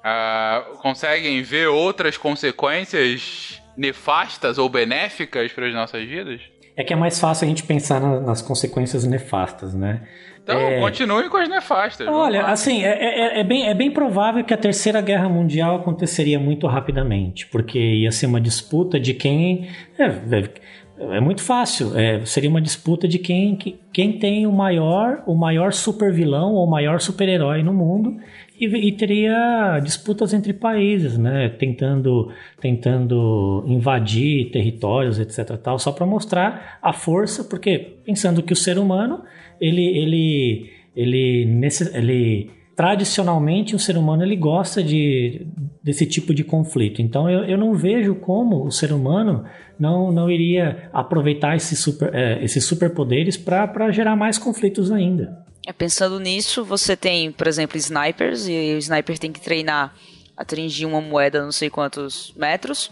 Uh, 0.00 0.78
conseguem 0.78 1.42
ver 1.42 1.68
outras 1.68 2.16
consequências 2.16 3.60
nefastas 3.76 4.56
ou 4.56 4.68
benéficas 4.68 5.52
para 5.52 5.66
as 5.66 5.74
nossas 5.74 6.08
vidas? 6.08 6.40
É 6.76 6.82
que 6.82 6.92
é 6.92 6.96
mais 6.96 7.20
fácil 7.20 7.44
a 7.44 7.48
gente 7.48 7.62
pensar 7.64 8.00
na, 8.00 8.20
nas 8.20 8.40
consequências 8.40 9.04
nefastas, 9.04 9.74
né? 9.74 10.00
Então, 10.42 10.58
é... 10.58 10.80
continue 10.80 11.28
com 11.28 11.36
as 11.36 11.48
nefastas. 11.48 12.08
Olha, 12.08 12.46
assim, 12.46 12.82
é, 12.82 12.88
é, 12.88 13.40
é, 13.40 13.44
bem, 13.44 13.68
é 13.68 13.74
bem 13.74 13.90
provável 13.90 14.42
que 14.42 14.54
a 14.54 14.56
Terceira 14.56 15.00
Guerra 15.02 15.28
Mundial 15.28 15.76
aconteceria 15.76 16.38
muito 16.38 16.66
rapidamente, 16.66 17.46
porque 17.48 17.78
ia 17.78 18.10
ser 18.10 18.26
uma 18.26 18.40
disputa 18.40 18.98
de 18.98 19.12
quem. 19.12 19.68
É, 19.98 21.16
é, 21.16 21.20
muito 21.20 21.42
fácil. 21.42 21.96
É, 21.98 22.24
seria 22.24 22.48
uma 22.48 22.60
disputa 22.60 23.06
de 23.06 23.18
quem, 23.18 23.58
quem 23.92 24.18
tem 24.18 24.46
o 24.46 24.52
maior, 24.52 25.22
o 25.26 25.34
maior 25.34 25.72
super 25.72 26.12
vilão 26.12 26.54
ou 26.54 26.66
o 26.66 26.70
maior 26.70 27.00
super-herói 27.00 27.62
no 27.62 27.74
mundo 27.74 28.16
e, 28.60 28.66
e, 28.66 28.92
teria 28.92 29.80
disputas 29.82 30.34
entre 30.34 30.52
países, 30.52 31.16
né, 31.16 31.48
tentando, 31.48 32.30
tentando 32.60 33.64
invadir 33.66 34.50
territórios, 34.50 35.18
etc. 35.18 35.56
Tal, 35.56 35.78
só 35.78 35.92
para 35.92 36.04
mostrar 36.04 36.78
a 36.82 36.92
força, 36.92 37.44
porque 37.44 37.96
pensando 38.04 38.42
que 38.42 38.52
o 38.52 38.56
ser 38.56 38.78
humano, 38.78 39.22
ele, 39.60 39.84
ele, 39.84 40.70
ele, 40.94 41.46
nesse, 41.46 41.96
ele 41.96 42.50
tradicionalmente 42.80 43.76
o 43.76 43.78
ser 43.78 43.98
humano 43.98 44.22
ele 44.22 44.36
gosta 44.36 44.82
de, 44.82 45.46
desse 45.82 46.06
tipo 46.06 46.32
de 46.32 46.42
conflito. 46.42 47.02
Então 47.02 47.28
eu, 47.28 47.44
eu 47.44 47.58
não 47.58 47.74
vejo 47.74 48.14
como 48.14 48.64
o 48.64 48.70
ser 48.70 48.90
humano 48.90 49.44
não, 49.78 50.10
não 50.10 50.30
iria 50.30 50.88
aproveitar 50.90 51.54
esses, 51.56 51.78
super, 51.78 52.14
é, 52.14 52.42
esses 52.42 52.64
superpoderes 52.64 53.36
para 53.36 53.90
gerar 53.90 54.16
mais 54.16 54.38
conflitos 54.38 54.90
ainda. 54.90 55.44
É, 55.70 55.72
pensando 55.72 56.18
nisso, 56.18 56.64
você 56.64 56.96
tem, 56.96 57.30
por 57.30 57.46
exemplo, 57.46 57.78
snipers, 57.78 58.48
e 58.48 58.74
o 58.74 58.78
sniper 58.78 59.16
tem 59.16 59.30
que 59.30 59.40
treinar 59.40 59.94
a 60.36 60.42
atingir 60.42 60.84
uma 60.84 61.00
moeda 61.00 61.44
não 61.44 61.52
sei 61.52 61.70
quantos 61.70 62.32
metros. 62.34 62.90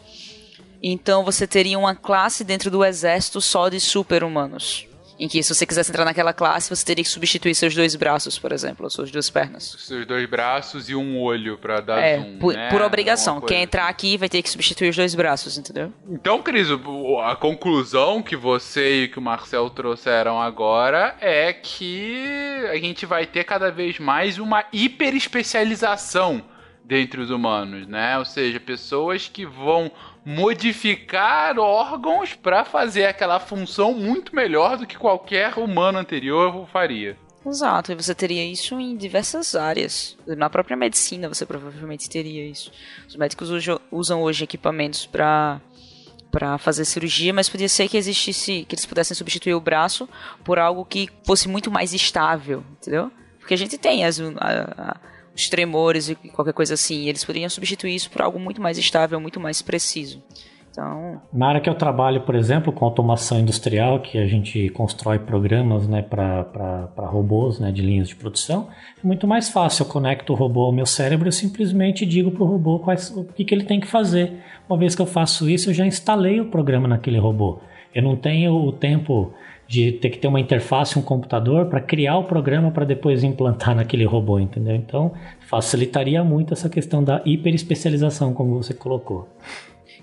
Então 0.80 1.24
você 1.24 1.44
teria 1.44 1.76
uma 1.76 1.96
classe 1.96 2.44
dentro 2.44 2.70
do 2.70 2.84
exército 2.84 3.40
só 3.40 3.68
de 3.68 3.80
super-humanos 3.80 4.87
em 5.18 5.26
que 5.26 5.42
se 5.42 5.54
você 5.54 5.66
quisesse 5.66 5.90
entrar 5.90 6.04
naquela 6.04 6.32
classe, 6.32 6.74
você 6.74 6.84
teria 6.84 7.02
que 7.02 7.10
substituir 7.10 7.54
seus 7.54 7.74
dois 7.74 7.94
braços, 7.96 8.38
por 8.38 8.52
exemplo, 8.52 8.84
ou 8.84 8.90
suas 8.90 9.10
duas 9.10 9.28
pernas. 9.28 9.76
Seus 9.78 10.06
dois 10.06 10.28
braços 10.28 10.88
e 10.88 10.94
um 10.94 11.20
olho 11.20 11.58
para 11.58 11.80
dar 11.80 11.98
é, 11.98 12.18
zoom, 12.18 12.38
por, 12.38 12.54
né? 12.54 12.68
por 12.68 12.82
obrigação. 12.82 13.40
Quem 13.40 13.62
entrar 13.62 13.88
aqui 13.88 14.16
vai 14.16 14.28
ter 14.28 14.42
que 14.42 14.48
substituir 14.48 14.90
os 14.90 14.96
dois 14.96 15.14
braços, 15.14 15.58
entendeu? 15.58 15.92
Então, 16.08 16.40
Cris, 16.40 16.68
a 17.24 17.36
conclusão 17.36 18.22
que 18.22 18.36
você 18.36 19.04
e 19.04 19.08
que 19.08 19.18
o 19.18 19.22
Marcel 19.22 19.68
trouxeram 19.70 20.40
agora 20.40 21.16
é 21.20 21.52
que 21.52 22.66
a 22.70 22.76
gente 22.76 23.04
vai 23.04 23.26
ter 23.26 23.44
cada 23.44 23.70
vez 23.70 23.98
mais 23.98 24.38
uma 24.38 24.64
hiper 24.72 25.14
especialização 25.14 26.44
dentre 26.84 27.20
os 27.20 27.30
humanos, 27.30 27.86
né? 27.86 28.18
Ou 28.18 28.24
seja, 28.24 28.58
pessoas 28.58 29.28
que 29.28 29.44
vão 29.44 29.92
modificar 30.28 31.58
órgãos 31.58 32.34
para 32.34 32.62
fazer 32.62 33.06
aquela 33.06 33.40
função 33.40 33.94
muito 33.94 34.36
melhor 34.36 34.76
do 34.76 34.86
que 34.86 34.98
qualquer 34.98 35.58
humano 35.58 35.98
anterior 35.98 36.68
faria. 36.70 37.16
Exato, 37.46 37.92
e 37.92 37.94
você 37.94 38.14
teria 38.14 38.44
isso 38.44 38.78
em 38.78 38.94
diversas 38.94 39.54
áreas. 39.54 40.18
Na 40.26 40.50
própria 40.50 40.76
medicina 40.76 41.28
você 41.28 41.46
provavelmente 41.46 42.10
teria 42.10 42.44
isso. 42.44 42.70
Os 43.08 43.16
médicos 43.16 43.48
usam 43.90 44.20
hoje 44.20 44.44
equipamentos 44.44 45.06
para 45.06 45.62
para 46.30 46.58
fazer 46.58 46.84
cirurgia, 46.84 47.32
mas 47.32 47.48
podia 47.48 47.70
ser 47.70 47.88
que 47.88 47.96
existisse, 47.96 48.66
que 48.68 48.74
eles 48.74 48.84
pudessem 48.84 49.16
substituir 49.16 49.54
o 49.54 49.60
braço 49.62 50.06
por 50.44 50.58
algo 50.58 50.84
que 50.84 51.08
fosse 51.24 51.48
muito 51.48 51.70
mais 51.70 51.94
estável, 51.94 52.62
entendeu? 52.72 53.10
Porque 53.38 53.54
a 53.54 53.56
gente 53.56 53.78
tem 53.78 54.04
as, 54.04 54.20
a, 54.20 54.26
a, 54.36 54.96
os 55.38 55.48
tremores 55.48 56.08
e 56.08 56.16
qualquer 56.16 56.52
coisa 56.52 56.74
assim. 56.74 57.08
eles 57.08 57.24
poderiam 57.24 57.48
substituir 57.48 57.94
isso 57.94 58.10
por 58.10 58.20
algo 58.20 58.38
muito 58.38 58.60
mais 58.60 58.76
estável, 58.76 59.20
muito 59.20 59.38
mais 59.38 59.62
preciso. 59.62 60.20
Então... 60.70 61.20
Na 61.32 61.48
área 61.48 61.60
que 61.60 61.70
eu 61.70 61.74
trabalho, 61.74 62.20
por 62.22 62.34
exemplo, 62.34 62.72
com 62.72 62.84
automação 62.84 63.38
industrial, 63.38 64.00
que 64.00 64.18
a 64.18 64.26
gente 64.26 64.68
constrói 64.70 65.18
programas 65.18 65.88
né, 65.88 66.02
para 66.02 66.88
robôs 66.96 67.58
né, 67.58 67.72
de 67.72 67.82
linhas 67.82 68.08
de 68.08 68.16
produção, 68.16 68.68
é 69.02 69.06
muito 69.06 69.26
mais 69.26 69.48
fácil. 69.48 69.84
Eu 69.84 69.88
conecto 69.88 70.32
o 70.32 70.36
robô 70.36 70.64
ao 70.64 70.72
meu 70.72 70.86
cérebro 70.86 71.28
e 71.28 71.32
simplesmente 71.32 72.04
digo 72.04 72.30
para 72.30 72.42
o 72.42 72.46
robô 72.46 72.80
quais, 72.80 73.10
o 73.16 73.24
que, 73.24 73.44
que 73.44 73.54
ele 73.54 73.64
tem 73.64 73.80
que 73.80 73.86
fazer. 73.86 74.42
Uma 74.68 74.78
vez 74.78 74.94
que 74.94 75.02
eu 75.02 75.06
faço 75.06 75.48
isso, 75.48 75.70
eu 75.70 75.74
já 75.74 75.86
instalei 75.86 76.40
o 76.40 76.50
programa 76.50 76.86
naquele 76.86 77.18
robô. 77.18 77.60
Eu 77.94 78.02
não 78.02 78.16
tenho 78.16 78.54
o 78.54 78.72
tempo 78.72 79.32
de 79.68 79.92
ter 79.92 80.08
que 80.08 80.18
ter 80.18 80.26
uma 80.26 80.40
interface, 80.40 80.98
um 80.98 81.02
computador 81.02 81.66
para 81.66 81.78
criar 81.78 82.16
o 82.16 82.24
programa 82.24 82.70
para 82.70 82.86
depois 82.86 83.22
implantar 83.22 83.76
naquele 83.76 84.04
robô, 84.06 84.40
entendeu? 84.40 84.74
Então 84.74 85.12
facilitaria 85.46 86.24
muito 86.24 86.54
essa 86.54 86.70
questão 86.70 87.04
da 87.04 87.20
hiperespecialização, 87.24 88.32
como 88.32 88.56
você 88.56 88.72
colocou. 88.72 89.28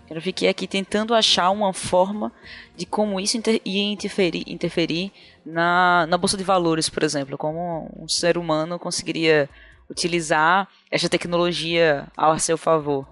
Eu 0.08 0.22
fiquei 0.22 0.48
aqui 0.48 0.68
tentando 0.68 1.16
achar 1.16 1.50
uma 1.50 1.74
forma 1.74 2.32
de 2.78 2.86
como 2.86 3.20
isso 3.20 3.38
inter 3.38 3.60
ia 3.66 3.84
interferir, 3.92 4.44
interferir 4.46 5.12
na, 5.44 6.06
na 6.08 6.16
bolsa 6.16 6.38
de 6.38 6.44
valores, 6.44 6.88
por 6.88 7.02
exemplo, 7.02 7.36
como 7.36 7.90
um 8.00 8.08
ser 8.08 8.38
humano 8.38 8.78
conseguiria 8.78 9.50
utilizar 9.90 10.68
essa 10.92 11.10
tecnologia 11.10 12.08
ao 12.16 12.38
seu 12.38 12.56
favor. 12.56 13.08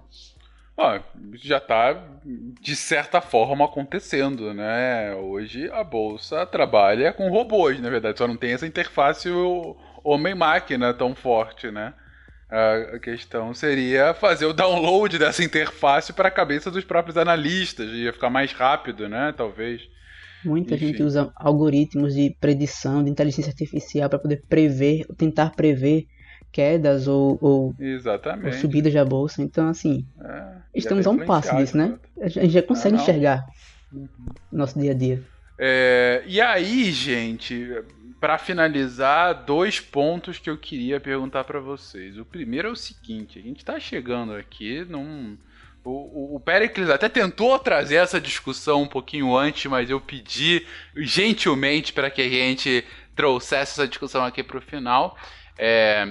Ah, 0.76 1.00
já 1.34 1.58
está 1.58 2.04
de 2.60 2.74
certa 2.74 3.20
forma 3.20 3.64
acontecendo, 3.64 4.52
né? 4.52 5.14
Hoje 5.14 5.70
a 5.70 5.84
bolsa 5.84 6.44
trabalha 6.44 7.12
com 7.12 7.30
robôs, 7.30 7.80
na 7.80 7.88
verdade, 7.88 8.18
só 8.18 8.26
não 8.26 8.36
tem 8.36 8.52
essa 8.52 8.66
interface 8.66 9.28
homem-máquina 10.02 10.92
tão 10.92 11.14
forte, 11.14 11.70
né? 11.70 11.94
A 12.50 12.98
questão 12.98 13.54
seria 13.54 14.14
fazer 14.14 14.46
o 14.46 14.52
download 14.52 15.18
dessa 15.18 15.42
interface 15.44 16.12
para 16.12 16.28
a 16.28 16.32
cabeça 16.32 16.70
dos 16.70 16.84
próprios 16.84 17.16
analistas, 17.16 17.90
ia 17.90 18.12
ficar 18.12 18.30
mais 18.30 18.52
rápido, 18.52 19.08
né? 19.08 19.32
Talvez. 19.36 19.82
Muita 20.44 20.74
Enfim. 20.74 20.88
gente 20.88 21.02
usa 21.02 21.32
algoritmos 21.36 22.14
de 22.14 22.36
predição, 22.40 23.02
de 23.02 23.10
inteligência 23.10 23.50
artificial 23.50 24.10
para 24.10 24.18
poder 24.18 24.42
prever, 24.48 25.06
tentar 25.16 25.50
prever 25.50 26.04
quedas 26.54 27.08
ou, 27.08 27.36
ou, 27.40 27.74
ou, 27.74 28.52
subidas 28.52 28.94
da 28.94 29.04
bolsa. 29.04 29.42
Então, 29.42 29.68
assim, 29.68 30.06
é, 30.24 30.44
estamos 30.72 31.04
a 31.04 31.10
um 31.10 31.18
passo 31.18 31.54
disso, 31.56 31.76
né? 31.76 31.98
A 32.20 32.28
gente 32.28 32.50
já 32.50 32.62
consegue 32.62 32.94
enxergar 32.94 33.44
uhum. 33.92 34.08
nosso 34.52 34.78
dia 34.78 34.92
a 34.92 34.94
dia. 34.94 35.20
É, 35.58 36.22
e 36.26 36.40
aí, 36.40 36.92
gente, 36.92 37.72
para 38.20 38.38
finalizar, 38.38 39.44
dois 39.44 39.80
pontos 39.80 40.38
que 40.38 40.48
eu 40.48 40.56
queria 40.56 41.00
perguntar 41.00 41.42
para 41.42 41.58
vocês. 41.58 42.16
O 42.18 42.24
primeiro 42.24 42.68
é 42.68 42.70
o 42.70 42.76
seguinte: 42.76 43.36
a 43.36 43.42
gente 43.42 43.58
está 43.58 43.80
chegando 43.80 44.32
aqui 44.32 44.84
num. 44.88 45.36
O, 45.84 46.36
o, 46.36 46.40
Pericles 46.40 46.88
até 46.88 47.10
tentou 47.10 47.58
trazer 47.58 47.96
essa 47.96 48.18
discussão 48.18 48.82
um 48.82 48.86
pouquinho 48.86 49.36
antes, 49.36 49.66
mas 49.66 49.90
eu 49.90 50.00
pedi 50.00 50.64
gentilmente 50.96 51.92
para 51.92 52.08
que 52.08 52.22
a 52.22 52.28
gente 52.28 52.82
trouxesse 53.14 53.72
essa 53.72 53.86
discussão 53.86 54.24
aqui 54.24 54.42
para 54.42 54.56
o 54.56 54.62
final 54.62 55.14
é, 55.58 56.06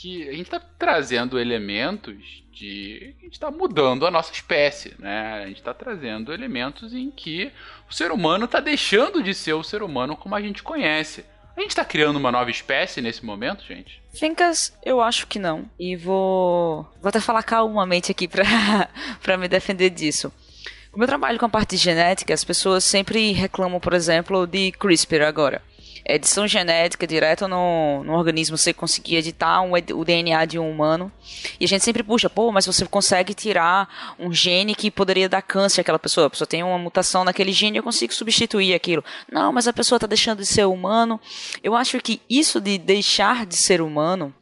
que 0.00 0.28
a 0.28 0.32
gente 0.32 0.42
está 0.42 0.60
trazendo 0.78 1.40
elementos 1.40 2.44
de. 2.52 3.14
A 3.18 3.24
gente 3.24 3.32
está 3.32 3.50
mudando 3.50 4.06
a 4.06 4.10
nossa 4.10 4.32
espécie, 4.32 4.94
né? 4.98 5.42
A 5.42 5.46
gente 5.46 5.58
está 5.58 5.74
trazendo 5.74 6.32
elementos 6.32 6.94
em 6.94 7.10
que 7.10 7.50
o 7.90 7.94
ser 7.94 8.12
humano 8.12 8.44
está 8.44 8.60
deixando 8.60 9.22
de 9.22 9.34
ser 9.34 9.54
o 9.54 9.64
ser 9.64 9.82
humano 9.82 10.16
como 10.16 10.34
a 10.34 10.40
gente 10.40 10.62
conhece. 10.62 11.24
A 11.56 11.60
gente 11.60 11.74
tá 11.74 11.84
criando 11.84 12.16
uma 12.16 12.30
nova 12.30 12.48
espécie 12.48 13.00
nesse 13.00 13.24
momento, 13.24 13.64
gente? 13.64 14.00
Fincas, 14.14 14.72
eu 14.84 15.00
acho 15.00 15.26
que 15.26 15.40
não. 15.40 15.68
E 15.76 15.96
vou. 15.96 16.82
Vou 17.02 17.08
até 17.08 17.18
falar 17.18 17.42
calmamente 17.42 18.12
aqui 18.12 18.28
pra 18.28 19.36
me 19.36 19.48
defender 19.48 19.90
disso. 19.90 20.32
Como 20.92 21.02
eu 21.02 21.08
trabalho 21.08 21.38
com 21.38 21.46
a 21.46 21.50
parte 21.50 21.76
genética, 21.76 22.32
as 22.32 22.44
pessoas 22.44 22.84
sempre 22.84 23.32
reclamam, 23.32 23.80
por 23.80 23.94
exemplo, 23.94 24.46
de 24.46 24.70
CRISPR 24.72 25.22
agora 25.22 25.60
edição 26.04 26.46
genética 26.46 27.06
direta 27.06 27.46
no, 27.46 28.02
no 28.04 28.12
organismo, 28.14 28.56
você 28.56 28.72
conseguir 28.72 29.16
editar 29.16 29.60
um, 29.60 29.72
o 29.72 30.04
DNA 30.04 30.44
de 30.44 30.58
um 30.58 30.70
humano. 30.70 31.12
E 31.58 31.64
a 31.64 31.68
gente 31.68 31.84
sempre 31.84 32.02
puxa, 32.02 32.30
pô, 32.30 32.50
mas 32.52 32.66
você 32.66 32.86
consegue 32.86 33.34
tirar 33.34 34.16
um 34.18 34.32
gene 34.32 34.74
que 34.74 34.90
poderia 34.90 35.28
dar 35.28 35.42
câncer 35.42 35.80
àquela 35.80 35.98
pessoa. 35.98 36.26
A 36.26 36.30
pessoa 36.30 36.46
tem 36.46 36.62
uma 36.62 36.78
mutação 36.78 37.24
naquele 37.24 37.52
gene, 37.52 37.78
eu 37.78 37.82
consigo 37.82 38.12
substituir 38.14 38.74
aquilo. 38.74 39.04
Não, 39.30 39.52
mas 39.52 39.68
a 39.68 39.72
pessoa 39.72 39.96
está 39.96 40.06
deixando 40.06 40.38
de 40.38 40.46
ser 40.46 40.66
humano. 40.66 41.20
Eu 41.62 41.74
acho 41.74 42.00
que 42.00 42.20
isso 42.28 42.60
de 42.60 42.78
deixar 42.78 43.46
de 43.46 43.56
ser 43.56 43.80
humano 43.80 44.34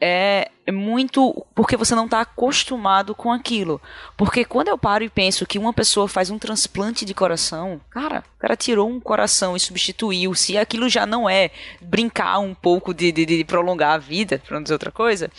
é 0.00 0.50
muito 0.72 1.46
porque 1.54 1.76
você 1.76 1.94
não 1.94 2.06
está 2.06 2.20
acostumado 2.20 3.14
com 3.14 3.32
aquilo. 3.32 3.80
Porque 4.16 4.44
quando 4.44 4.68
eu 4.68 4.76
paro 4.76 5.04
e 5.04 5.08
penso 5.08 5.46
que 5.46 5.58
uma 5.58 5.72
pessoa 5.72 6.08
faz 6.08 6.30
um 6.30 6.38
transplante 6.38 7.04
de 7.04 7.14
coração, 7.14 7.80
cara, 7.90 8.24
o 8.36 8.40
cara 8.40 8.56
tirou 8.56 8.88
um 8.88 9.00
coração 9.00 9.56
e 9.56 9.60
substituiu. 9.60 10.34
Se 10.34 10.58
aquilo 10.58 10.88
já 10.88 11.06
não 11.06 11.28
é 11.28 11.50
brincar 11.80 12.38
um 12.38 12.54
pouco 12.54 12.92
de, 12.92 13.12
de, 13.12 13.24
de 13.24 13.44
prolongar 13.44 13.94
a 13.94 13.98
vida, 13.98 14.42
para 14.44 14.56
não 14.56 14.62
dizer 14.62 14.74
outra 14.74 14.90
coisa. 14.90 15.30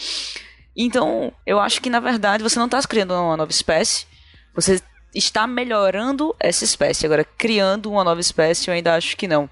Então, 0.76 1.34
eu 1.46 1.60
acho 1.60 1.82
que 1.82 1.90
na 1.90 2.00
verdade 2.00 2.44
você 2.44 2.60
não 2.60 2.68
está 2.68 2.82
criando 2.84 3.14
uma 3.14 3.36
nova 3.36 3.52
espécie, 3.52 4.06
você 4.54 4.82
está 5.14 5.48
melhorando 5.48 6.36
essa 6.40 6.64
espécie. 6.64 7.06
Agora, 7.06 7.26
criando 7.26 7.92
uma 7.92 8.04
nova 8.04 8.22
espécie, 8.22 8.70
eu 8.70 8.74
ainda 8.74 8.96
acho 8.96 9.18
que 9.18 9.28
não. 9.28 9.50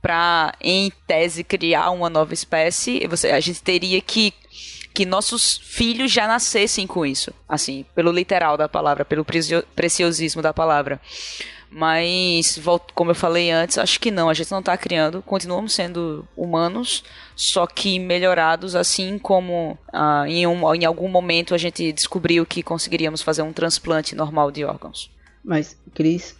Para, 0.00 0.54
em 0.60 0.92
tese, 1.06 1.42
criar 1.42 1.90
uma 1.90 2.08
nova 2.08 2.32
espécie, 2.32 3.04
você, 3.08 3.30
a 3.30 3.40
gente 3.40 3.60
teria 3.60 4.00
que 4.00 4.32
que 4.92 5.06
nossos 5.06 5.58
filhos 5.58 6.10
já 6.10 6.26
nascessem 6.26 6.86
com 6.86 7.06
isso, 7.06 7.32
assim, 7.48 7.84
pelo 7.94 8.10
literal 8.10 8.56
da 8.56 8.68
palavra, 8.68 9.04
pelo 9.04 9.24
preciosismo 9.74 10.42
da 10.42 10.52
palavra. 10.52 11.00
Mas, 11.70 12.58
como 12.94 13.10
eu 13.10 13.14
falei 13.14 13.50
antes, 13.50 13.76
acho 13.76 14.00
que 14.00 14.10
não, 14.10 14.30
a 14.30 14.34
gente 14.34 14.50
não 14.50 14.60
está 14.60 14.76
criando, 14.76 15.22
continuamos 15.22 15.74
sendo 15.74 16.26
humanos, 16.34 17.04
só 17.36 17.66
que 17.66 17.98
melhorados, 17.98 18.74
assim 18.74 19.18
como 19.18 19.78
ah, 19.92 20.24
em, 20.26 20.46
um, 20.46 20.74
em 20.74 20.86
algum 20.86 21.08
momento 21.08 21.54
a 21.54 21.58
gente 21.58 21.92
descobriu 21.92 22.46
que 22.46 22.62
conseguiríamos 22.62 23.20
fazer 23.20 23.42
um 23.42 23.52
transplante 23.52 24.14
normal 24.14 24.50
de 24.50 24.64
órgãos. 24.64 25.10
Mas, 25.44 25.76
Cris, 25.94 26.36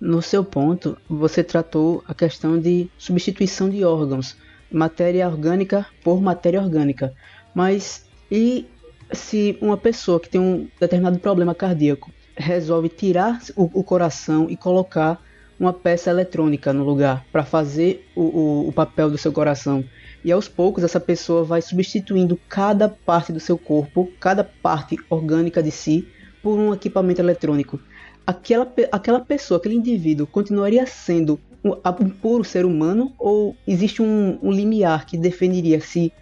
no 0.00 0.20
seu 0.20 0.44
ponto, 0.44 0.98
você 1.08 1.44
tratou 1.44 2.02
a 2.08 2.12
questão 2.12 2.58
de 2.58 2.90
substituição 2.98 3.70
de 3.70 3.84
órgãos, 3.84 4.36
matéria 4.70 5.28
orgânica 5.28 5.86
por 6.02 6.20
matéria 6.20 6.60
orgânica. 6.60 7.14
Mas 7.54 8.04
e 8.30 8.66
se 9.12 9.58
uma 9.60 9.76
pessoa 9.76 10.18
que 10.18 10.28
tem 10.28 10.40
um 10.40 10.68
determinado 10.80 11.18
problema 11.18 11.54
cardíaco 11.54 12.10
resolve 12.36 12.88
tirar 12.88 13.40
o, 13.56 13.64
o 13.80 13.84
coração 13.84 14.46
e 14.48 14.56
colocar 14.56 15.22
uma 15.60 15.72
peça 15.72 16.10
eletrônica 16.10 16.72
no 16.72 16.84
lugar 16.84 17.24
para 17.30 17.44
fazer 17.44 18.08
o, 18.16 18.22
o, 18.22 18.68
o, 18.68 18.72
papel 18.72 19.10
do 19.10 19.18
seu 19.18 19.32
coração. 19.32 19.84
E 20.24 20.32
aos 20.32 20.48
poucos 20.48 20.82
essa 20.82 20.98
pessoa 20.98 21.44
vai 21.44 21.62
substituindo 21.62 22.38
cada 22.48 22.88
parte 22.88 23.32
do 23.32 23.38
seu 23.38 23.56
corpo, 23.56 24.10
cada 24.18 24.42
parte 24.42 24.96
orgânica 25.08 25.62
de 25.62 25.70
si, 25.70 26.08
por 26.42 26.58
um 26.58 26.74
equipamento 26.74 27.20
eletrônico. 27.20 27.78
Aquela, 28.26 28.72
aquela 28.90 29.20
pessoa, 29.20 29.58
aquele 29.58 29.76
indivíduo, 29.76 30.26
continuaria 30.26 30.86
sendo 30.86 31.38
um, 31.62 31.70
um 32.00 32.08
puro 32.08 32.42
ser 32.42 32.64
humano 32.64 33.12
ou 33.18 33.56
existe 33.66 34.02
um, 34.02 34.38
um 34.42 34.50
limiar 34.50 35.06
que 35.06 35.16
definiria 35.16 35.80
se 35.80 36.12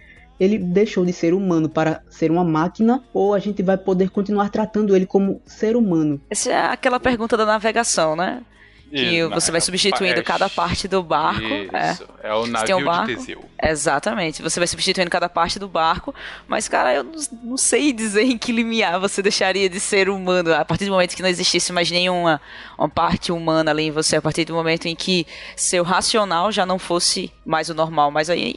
ele 0.41 0.59
deixou 0.59 1.05
de 1.05 1.13
ser 1.13 1.35
humano 1.35 1.69
para 1.69 2.03
ser 2.09 2.31
uma 2.31 2.43
máquina 2.43 3.05
ou 3.13 3.35
a 3.35 3.39
gente 3.39 3.63
vai 3.63 3.77
poder 3.77 4.09
continuar 4.09 4.49
tratando 4.49 4.97
ele 4.97 5.05
como 5.05 5.43
ser 5.45 5.77
humano? 5.77 6.19
Essa 6.31 6.51
é 6.51 6.65
aquela 6.73 6.99
pergunta 6.99 7.37
da 7.37 7.45
navegação, 7.45 8.17
né? 8.17 8.43
Que 8.91 9.27
você 9.29 9.53
vai 9.53 9.61
substituindo 9.61 10.23
cada 10.23 10.49
parte 10.49 10.89
do 10.89 11.03
barco. 11.03 11.43
Isso, 11.43 12.05
é, 12.23 12.29
é 12.29 12.35
o 12.35 12.47
navio 12.47 12.79
um 12.79 12.85
barco, 12.85 13.07
de 13.07 13.17
Teseu. 13.17 13.45
Exatamente, 13.63 14.43
você 14.43 14.59
vai 14.59 14.67
substituindo 14.67 15.11
cada 15.11 15.29
parte 15.29 15.59
do 15.59 15.69
barco, 15.69 16.15
mas, 16.49 16.67
cara, 16.69 16.95
eu 16.95 17.05
não, 17.05 17.21
não, 17.43 17.57
sei 17.57 17.93
dizer 17.93 18.23
em 18.23 18.37
que 18.37 18.53
limiar 18.53 18.99
você 18.99 19.23
deixaria 19.23 19.69
de 19.69 19.79
ser 19.79 20.09
humano, 20.09 20.53
a 20.53 20.65
partir 20.65 20.87
do 20.87 20.91
momento 20.91 21.15
que 21.15 21.23
não 21.23 21.29
existisse 21.29 21.73
mais 21.73 21.91
nenhuma 21.91 22.41
uma 22.77 22.89
parte 22.89 23.31
humana 23.31 23.71
ali 23.71 23.85
em 23.85 23.91
você, 23.91 24.17
a 24.17 24.23
partir 24.23 24.45
do 24.45 24.55
momento 24.55 24.87
em 24.87 24.97
que 24.97 25.27
seu 25.55 25.85
racional 25.85 26.51
já 26.51 26.67
não 26.67 26.79
fosse 26.79 27.33
mais 27.45 27.69
o 27.69 27.75
normal, 27.75 28.11
mas 28.11 28.29
aí 28.29 28.57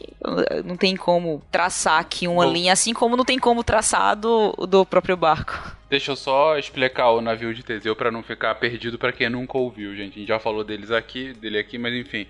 não 0.66 0.76
tem 0.76 0.96
como 0.96 1.42
traçar 1.52 2.00
aqui 2.00 2.28
uma 2.28 2.46
Bom, 2.46 2.52
linha, 2.52 2.74
assim 2.74 2.94
como 2.94 3.16
não 3.18 3.26
tem 3.26 3.38
como 3.38 3.64
traçar 3.64 4.16
do, 4.16 4.52
do 4.68 4.86
próprio 4.86 5.18
barco. 5.18 5.83
Deixa 5.94 6.10
eu 6.12 6.16
só 6.16 6.58
explicar 6.58 7.12
o 7.12 7.22
navio 7.22 7.54
de 7.54 7.62
Teseu 7.62 7.96
para 7.96 8.10
não 8.10 8.24
ficar 8.24 8.56
perdido 8.56 8.98
para 8.98 9.12
quem 9.12 9.30
nunca 9.30 9.60
ouviu, 9.60 9.96
gente. 9.96 10.16
A 10.16 10.20
gente 10.22 10.28
já 10.28 10.40
falou 10.40 10.64
deles 10.64 10.90
aqui, 10.90 11.34
dele 11.34 11.60
aqui, 11.60 11.78
mas 11.78 11.94
enfim. 11.94 12.26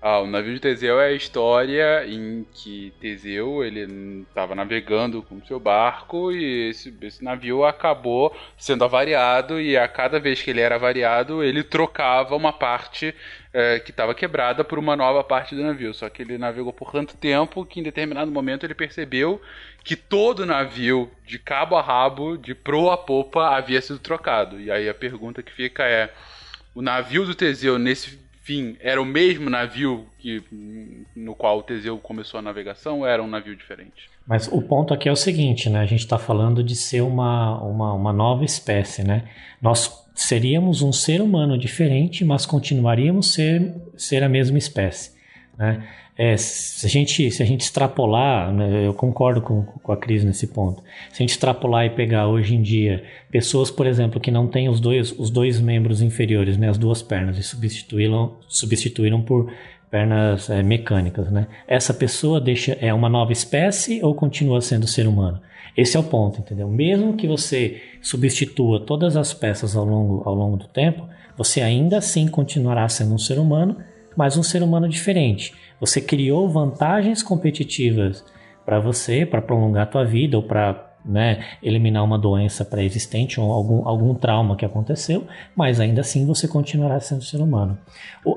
Ah, 0.00 0.20
o 0.20 0.28
navio 0.28 0.54
de 0.54 0.60
Teseu 0.60 1.00
é 1.00 1.08
a 1.08 1.12
história 1.12 2.06
em 2.06 2.46
que 2.54 2.92
Teseu 3.00 3.64
ele 3.64 4.24
estava 4.28 4.54
navegando 4.54 5.22
com 5.24 5.44
seu 5.44 5.58
barco 5.58 6.30
e 6.30 6.68
esse, 6.68 6.96
esse, 7.02 7.24
navio 7.24 7.64
acabou 7.64 8.32
sendo 8.56 8.84
avariado 8.84 9.60
e 9.60 9.76
a 9.76 9.88
cada 9.88 10.20
vez 10.20 10.40
que 10.40 10.50
ele 10.50 10.60
era 10.60 10.76
avariado 10.76 11.42
ele 11.42 11.64
trocava 11.64 12.36
uma 12.36 12.52
parte 12.52 13.12
é, 13.52 13.80
que 13.80 13.90
estava 13.90 14.14
quebrada 14.14 14.62
por 14.62 14.78
uma 14.78 14.94
nova 14.94 15.24
parte 15.24 15.56
do 15.56 15.64
navio. 15.64 15.92
Só 15.92 16.08
que 16.08 16.22
ele 16.22 16.38
navegou 16.38 16.72
por 16.72 16.92
tanto 16.92 17.16
tempo 17.16 17.66
que 17.66 17.80
em 17.80 17.82
determinado 17.82 18.30
momento 18.30 18.64
ele 18.64 18.74
percebeu 18.74 19.42
que 19.82 19.96
todo 19.96 20.40
o 20.40 20.46
navio, 20.46 21.10
de 21.26 21.40
cabo 21.40 21.74
a 21.74 21.82
rabo, 21.82 22.36
de 22.36 22.54
proa 22.54 22.94
a 22.94 22.98
popa, 22.98 23.56
havia 23.56 23.82
sido 23.82 23.98
trocado. 23.98 24.60
E 24.60 24.70
aí 24.70 24.88
a 24.88 24.94
pergunta 24.94 25.42
que 25.42 25.52
fica 25.52 25.82
é: 25.82 26.12
o 26.72 26.82
navio 26.82 27.26
do 27.26 27.34
Teseu 27.34 27.78
nesse 27.78 28.27
fim 28.48 28.78
era 28.80 29.00
o 29.00 29.04
mesmo 29.04 29.50
navio 29.50 30.06
que 30.18 30.42
no 31.14 31.34
qual 31.34 31.58
o 31.58 31.62
Teseu 31.62 31.98
começou 31.98 32.40
a 32.40 32.42
navegação 32.42 33.00
ou 33.00 33.06
era 33.06 33.22
um 33.22 33.26
navio 33.26 33.54
diferente? 33.54 34.08
Mas 34.26 34.48
o 34.48 34.62
ponto 34.62 34.94
aqui 34.94 35.06
é 35.06 35.12
o 35.12 35.16
seguinte, 35.16 35.68
né? 35.68 35.80
A 35.80 35.86
gente 35.86 36.00
está 36.00 36.18
falando 36.18 36.64
de 36.64 36.74
ser 36.74 37.02
uma, 37.02 37.60
uma, 37.62 37.92
uma 37.92 38.12
nova 38.12 38.46
espécie, 38.46 39.04
né? 39.04 39.24
Nós 39.60 40.02
seríamos 40.14 40.80
um 40.80 40.92
ser 40.92 41.20
humano 41.20 41.58
diferente, 41.58 42.24
mas 42.24 42.46
continuaríamos 42.46 43.34
ser, 43.34 43.74
ser 43.98 44.22
a 44.22 44.28
mesma 44.30 44.56
espécie. 44.56 45.12
Né? 45.58 45.86
É, 46.20 46.36
se, 46.36 46.84
a 46.84 46.88
gente, 46.88 47.30
se 47.30 47.40
a 47.40 47.46
gente 47.46 47.60
extrapolar, 47.60 48.52
né, 48.52 48.84
eu 48.84 48.92
concordo 48.92 49.40
com, 49.40 49.62
com 49.62 49.92
a 49.92 49.96
Cris 49.96 50.24
nesse 50.24 50.48
ponto, 50.48 50.82
se 51.12 51.22
a 51.22 51.22
gente 51.22 51.30
extrapolar 51.30 51.86
e 51.86 51.90
pegar 51.90 52.26
hoje 52.26 52.56
em 52.56 52.60
dia 52.60 53.04
pessoas, 53.30 53.70
por 53.70 53.86
exemplo, 53.86 54.18
que 54.18 54.32
não 54.32 54.48
têm 54.48 54.68
os 54.68 54.80
dois, 54.80 55.16
os 55.16 55.30
dois 55.30 55.60
membros 55.60 56.02
inferiores, 56.02 56.56
né, 56.56 56.68
as 56.68 56.76
duas 56.76 57.02
pernas, 57.02 57.38
e 57.38 57.42
substituíram, 57.44 58.36
substituíram 58.48 59.22
por 59.22 59.52
pernas 59.88 60.50
é, 60.50 60.60
mecânicas, 60.60 61.30
né? 61.30 61.46
Essa 61.66 61.94
pessoa 61.94 62.40
deixa 62.40 62.76
é 62.80 62.92
uma 62.92 63.08
nova 63.08 63.32
espécie 63.32 64.02
ou 64.02 64.14
continua 64.14 64.60
sendo 64.60 64.86
ser 64.86 65.06
humano? 65.06 65.40
Esse 65.76 65.96
é 65.96 66.00
o 66.00 66.02
ponto, 66.02 66.40
entendeu? 66.40 66.68
Mesmo 66.68 67.14
que 67.14 67.28
você 67.28 67.80
substitua 68.02 68.80
todas 68.80 69.16
as 69.16 69.32
peças 69.32 69.76
ao 69.76 69.84
longo, 69.84 70.22
ao 70.28 70.34
longo 70.34 70.56
do 70.56 70.66
tempo, 70.66 71.08
você 71.36 71.60
ainda 71.60 71.98
assim 71.98 72.26
continuará 72.26 72.88
sendo 72.88 73.14
um 73.14 73.18
ser 73.18 73.38
humano, 73.38 73.76
mas 74.16 74.36
um 74.36 74.42
ser 74.42 74.62
humano 74.62 74.88
diferente. 74.88 75.54
Você 75.80 76.00
criou 76.00 76.48
vantagens 76.48 77.22
competitivas 77.22 78.24
para 78.64 78.80
você, 78.80 79.24
para 79.24 79.40
prolongar 79.40 79.84
a 79.84 79.86
tua 79.86 80.04
vida 80.04 80.36
ou 80.36 80.42
para 80.42 80.88
né, 81.04 81.44
eliminar 81.62 82.04
uma 82.04 82.18
doença 82.18 82.64
pré-existente 82.64 83.40
ou 83.40 83.50
algum, 83.50 83.88
algum 83.88 84.14
trauma 84.14 84.56
que 84.56 84.64
aconteceu, 84.64 85.26
mas 85.56 85.80
ainda 85.80 86.02
assim 86.02 86.26
você 86.26 86.46
continuará 86.46 87.00
sendo 87.00 87.22
ser 87.22 87.40
humano. 87.40 87.78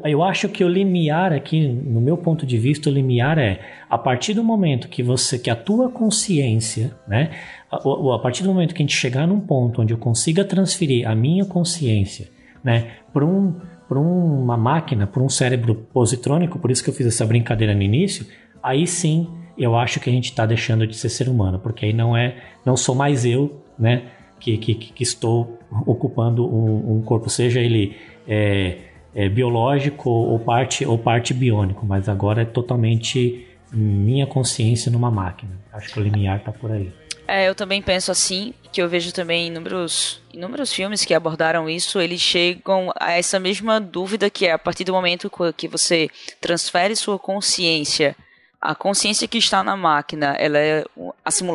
Eu 0.06 0.24
acho 0.24 0.48
que 0.48 0.64
o 0.64 0.70
limiar 0.70 1.34
aqui, 1.34 1.68
no 1.68 2.00
meu 2.00 2.16
ponto 2.16 2.46
de 2.46 2.58
vista, 2.58 2.90
o 2.90 2.94
limiar 2.94 3.38
é 3.38 3.60
a 3.90 3.98
partir 3.98 4.34
do 4.34 4.44
momento 4.44 4.88
que 4.88 5.04
você, 5.04 5.38
que 5.38 5.50
a 5.50 5.56
tua 5.56 5.90
consciência, 5.90 6.96
né, 7.06 7.32
a, 7.70 7.76
a 7.76 8.20
partir 8.20 8.44
do 8.44 8.54
momento 8.54 8.74
que 8.74 8.82
a 8.82 8.86
gente 8.86 8.96
chegar 8.96 9.28
num 9.28 9.42
ponto 9.42 9.82
onde 9.82 9.94
eu 9.94 9.98
consiga 9.98 10.46
transferir 10.46 11.10
a 11.10 11.14
minha 11.14 11.44
consciência, 11.44 12.30
né, 12.64 12.92
para 13.12 13.26
um 13.26 13.60
por 13.92 13.98
uma 13.98 14.56
máquina, 14.56 15.06
por 15.06 15.22
um 15.22 15.28
cérebro 15.28 15.76
positrônico, 15.76 16.58
por 16.58 16.72
isso 16.72 16.82
que 16.82 16.90
eu 16.90 16.94
fiz 16.94 17.06
essa 17.08 17.26
brincadeira 17.26 17.76
no 17.76 17.82
início, 17.82 18.26
aí 18.64 18.88
sim 18.88 19.28
eu 19.58 19.76
acho 19.76 20.00
que 20.00 20.10
a 20.10 20.14
gente 20.14 20.30
está 20.30 20.46
deixando 20.46 20.88
de 20.88 20.96
ser 20.96 21.10
ser 21.10 21.28
humano, 21.28 21.60
porque 21.60 21.88
aí 21.88 21.92
não 21.92 22.16
é, 22.16 22.38
não 22.66 22.78
sou 22.78 22.96
mais 22.96 23.26
eu, 23.26 23.62
né, 23.78 24.04
que, 24.40 24.58
que, 24.58 24.76
que 24.76 25.04
estou 25.04 25.60
ocupando 25.86 26.48
um, 26.48 27.00
um, 27.00 27.02
corpo, 27.02 27.30
seja 27.30 27.60
ele 27.60 27.98
é, 28.26 28.78
é, 29.14 29.28
biológico 29.28 30.10
ou 30.10 30.40
parte 30.40 30.86
ou 30.86 30.98
parte 30.98 31.34
biônico, 31.34 31.86
mas 31.86 32.08
agora 32.08 32.44
é 32.44 32.46
totalmente 32.46 33.46
minha 33.74 34.26
consciência 34.26 34.90
numa 34.90 35.12
máquina. 35.12 35.52
Acho 35.74 35.92
que 35.94 36.00
o 36.00 36.04
limiar 36.04 36.38
está 36.38 36.54
por 36.54 36.72
aí. 36.72 36.94
É, 37.34 37.48
eu 37.48 37.56
também 37.56 37.82
penso 37.82 38.12
assim, 38.12 38.54
que 38.74 38.82
eu 38.82 38.90
vejo 38.90 39.14
também 39.14 39.48
inúmeros, 39.48 40.22
inúmeros 40.34 40.74
filmes 40.74 41.06
que 41.06 41.14
abordaram 41.14 41.70
isso, 41.70 42.02
eles 42.02 42.20
chegam 42.20 42.92
a 43.00 43.14
essa 43.14 43.40
mesma 43.40 43.80
dúvida 43.80 44.30
que 44.30 44.46
é 44.46 44.52
a 44.52 44.60
partir 44.60 44.84
do 44.84 44.92
momento 44.92 45.32
que 45.56 45.66
você 45.66 46.10
transfere 46.42 46.94
sua 46.94 47.18
consciência 47.18 48.18
a 48.62 48.76
consciência 48.76 49.28
que 49.28 49.40
está 49.40 49.64
na 49.64 49.76
máquina, 49.76 50.36
ela 50.38 50.60
é, 50.60 50.86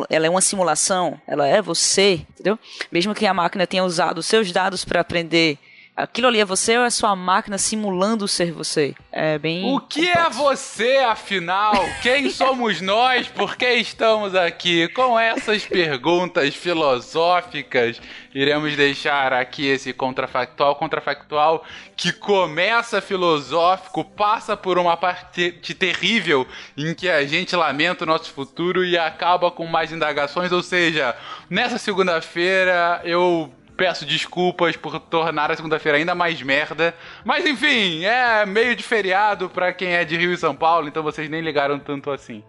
ela 0.09 0.25
é 0.25 0.29
uma 0.29 0.41
simulação, 0.41 1.19
ela 1.25 1.47
é 1.47 1.61
você, 1.61 2.25
entendeu? 2.31 2.59
Mesmo 2.91 3.15
que 3.15 3.25
a 3.25 3.33
máquina 3.33 3.65
tenha 3.65 3.85
usado 3.85 4.21
seus 4.21 4.51
dados 4.51 4.83
para 4.83 4.99
aprender 4.99 5.57
aquilo 5.97 6.27
ali 6.27 6.39
é 6.39 6.45
você 6.45 6.77
ou 6.77 6.85
é 6.85 6.89
sua 6.91 7.15
máquina 7.15 7.57
simulando 7.57 8.27
ser 8.27 8.51
você? 8.51 8.93
É 9.11 9.39
bem. 9.39 9.65
O 9.73 9.79
que 9.79 10.05
complexo. 10.05 10.27
é 10.27 10.29
você, 10.29 10.97
afinal? 10.97 11.73
Quem 12.03 12.29
somos 12.29 12.79
nós? 12.79 13.27
Por 13.27 13.57
que 13.57 13.67
estamos 13.73 14.35
aqui? 14.35 14.87
Com 14.89 15.19
essas 15.19 15.65
perguntas 15.65 16.53
filosóficas, 16.53 17.99
iremos 18.33 18.75
deixar 18.75 19.33
aqui 19.33 19.65
esse 19.65 19.91
contrafactual. 19.91 20.75
Contrafactual 20.75 21.65
que 21.95 22.11
começa 22.13 23.01
filosófico, 23.01 24.05
passa 24.05 24.55
por 24.55 24.77
uma 24.77 24.95
parte 24.95 25.51
terrível 25.73 26.47
em 26.77 26.93
que 26.93 27.09
a 27.09 27.25
gente 27.25 27.55
lamenta 27.55 28.03
o 28.03 28.07
nosso 28.07 28.31
futuro 28.31 28.85
e 28.85 28.95
acaba 28.95 29.49
com 29.49 29.65
mais 29.65 29.91
indagações. 29.91 30.51
Ou 30.51 30.61
seja, 30.61 31.15
nessa 31.49 31.79
segunda-feira 31.79 33.01
eu 33.03 33.51
peço 33.77 34.05
desculpas 34.05 34.75
por 34.75 34.99
tornar 34.99 35.51
a 35.51 35.55
segunda-feira 35.55 35.99
ainda 35.99 36.15
mais 36.15 36.41
merda. 36.41 36.95
Mas 37.23 37.45
enfim, 37.45 38.03
é 38.03 38.45
meio 38.45 38.75
de 38.75 38.83
feriado 38.83 39.49
para 39.49 39.71
quem 39.71 39.89
é 39.89 40.03
de 40.03 40.17
Rio 40.17 40.33
e 40.33 40.37
São 40.37 40.55
Paulo, 40.55 40.87
então 40.87 41.03
vocês 41.03 41.29
nem 41.29 41.41
ligaram 41.41 41.77
tanto 41.77 42.09
assim. 42.09 42.43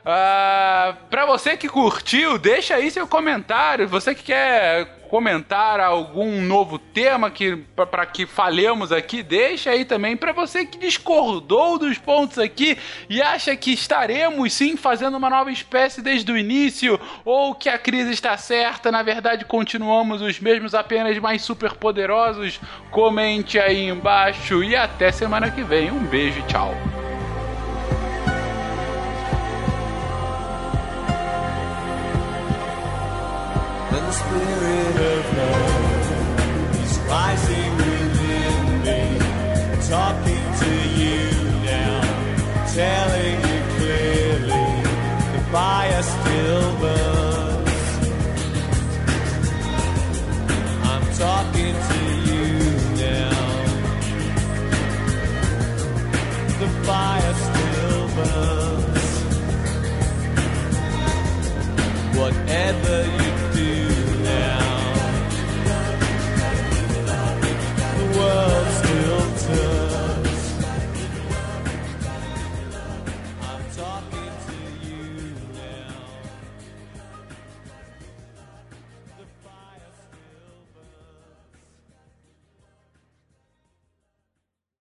Uh, 0.00 0.96
pra 1.10 1.26
você 1.26 1.56
que 1.56 1.68
curtiu, 1.68 2.38
deixa 2.38 2.74
aí 2.74 2.90
seu 2.90 3.06
comentário. 3.06 3.86
Você 3.88 4.14
que 4.14 4.24
quer 4.24 5.00
comentar 5.10 5.80
algum 5.80 6.40
novo 6.40 6.78
tema 6.78 7.32
que 7.32 7.56
para 7.74 8.06
que 8.06 8.24
falemos 8.24 8.92
aqui, 8.92 9.24
deixa 9.24 9.70
aí 9.70 9.84
também. 9.84 10.16
Para 10.16 10.32
você 10.32 10.64
que 10.64 10.78
discordou 10.78 11.78
dos 11.78 11.98
pontos 11.98 12.38
aqui 12.38 12.78
e 13.08 13.20
acha 13.20 13.54
que 13.56 13.72
estaremos 13.72 14.52
sim 14.52 14.76
fazendo 14.76 15.16
uma 15.16 15.28
nova 15.28 15.50
espécie 15.50 16.00
desde 16.00 16.30
o 16.30 16.38
início 16.38 16.98
ou 17.24 17.54
que 17.56 17.68
a 17.68 17.76
crise 17.76 18.12
está 18.12 18.36
certa, 18.36 18.92
na 18.92 19.02
verdade 19.02 19.44
continuamos 19.44 20.22
os 20.22 20.38
mesmos, 20.38 20.74
apenas 20.74 21.18
mais 21.18 21.42
super 21.42 21.74
poderosos, 21.74 22.60
comente 22.92 23.58
aí 23.58 23.88
embaixo 23.88 24.62
e 24.62 24.76
até 24.76 25.10
semana 25.10 25.50
que 25.50 25.62
vem. 25.62 25.90
Um 25.90 26.04
beijo, 26.04 26.40
tchau. 26.46 26.72
Spirit. 34.12 35.19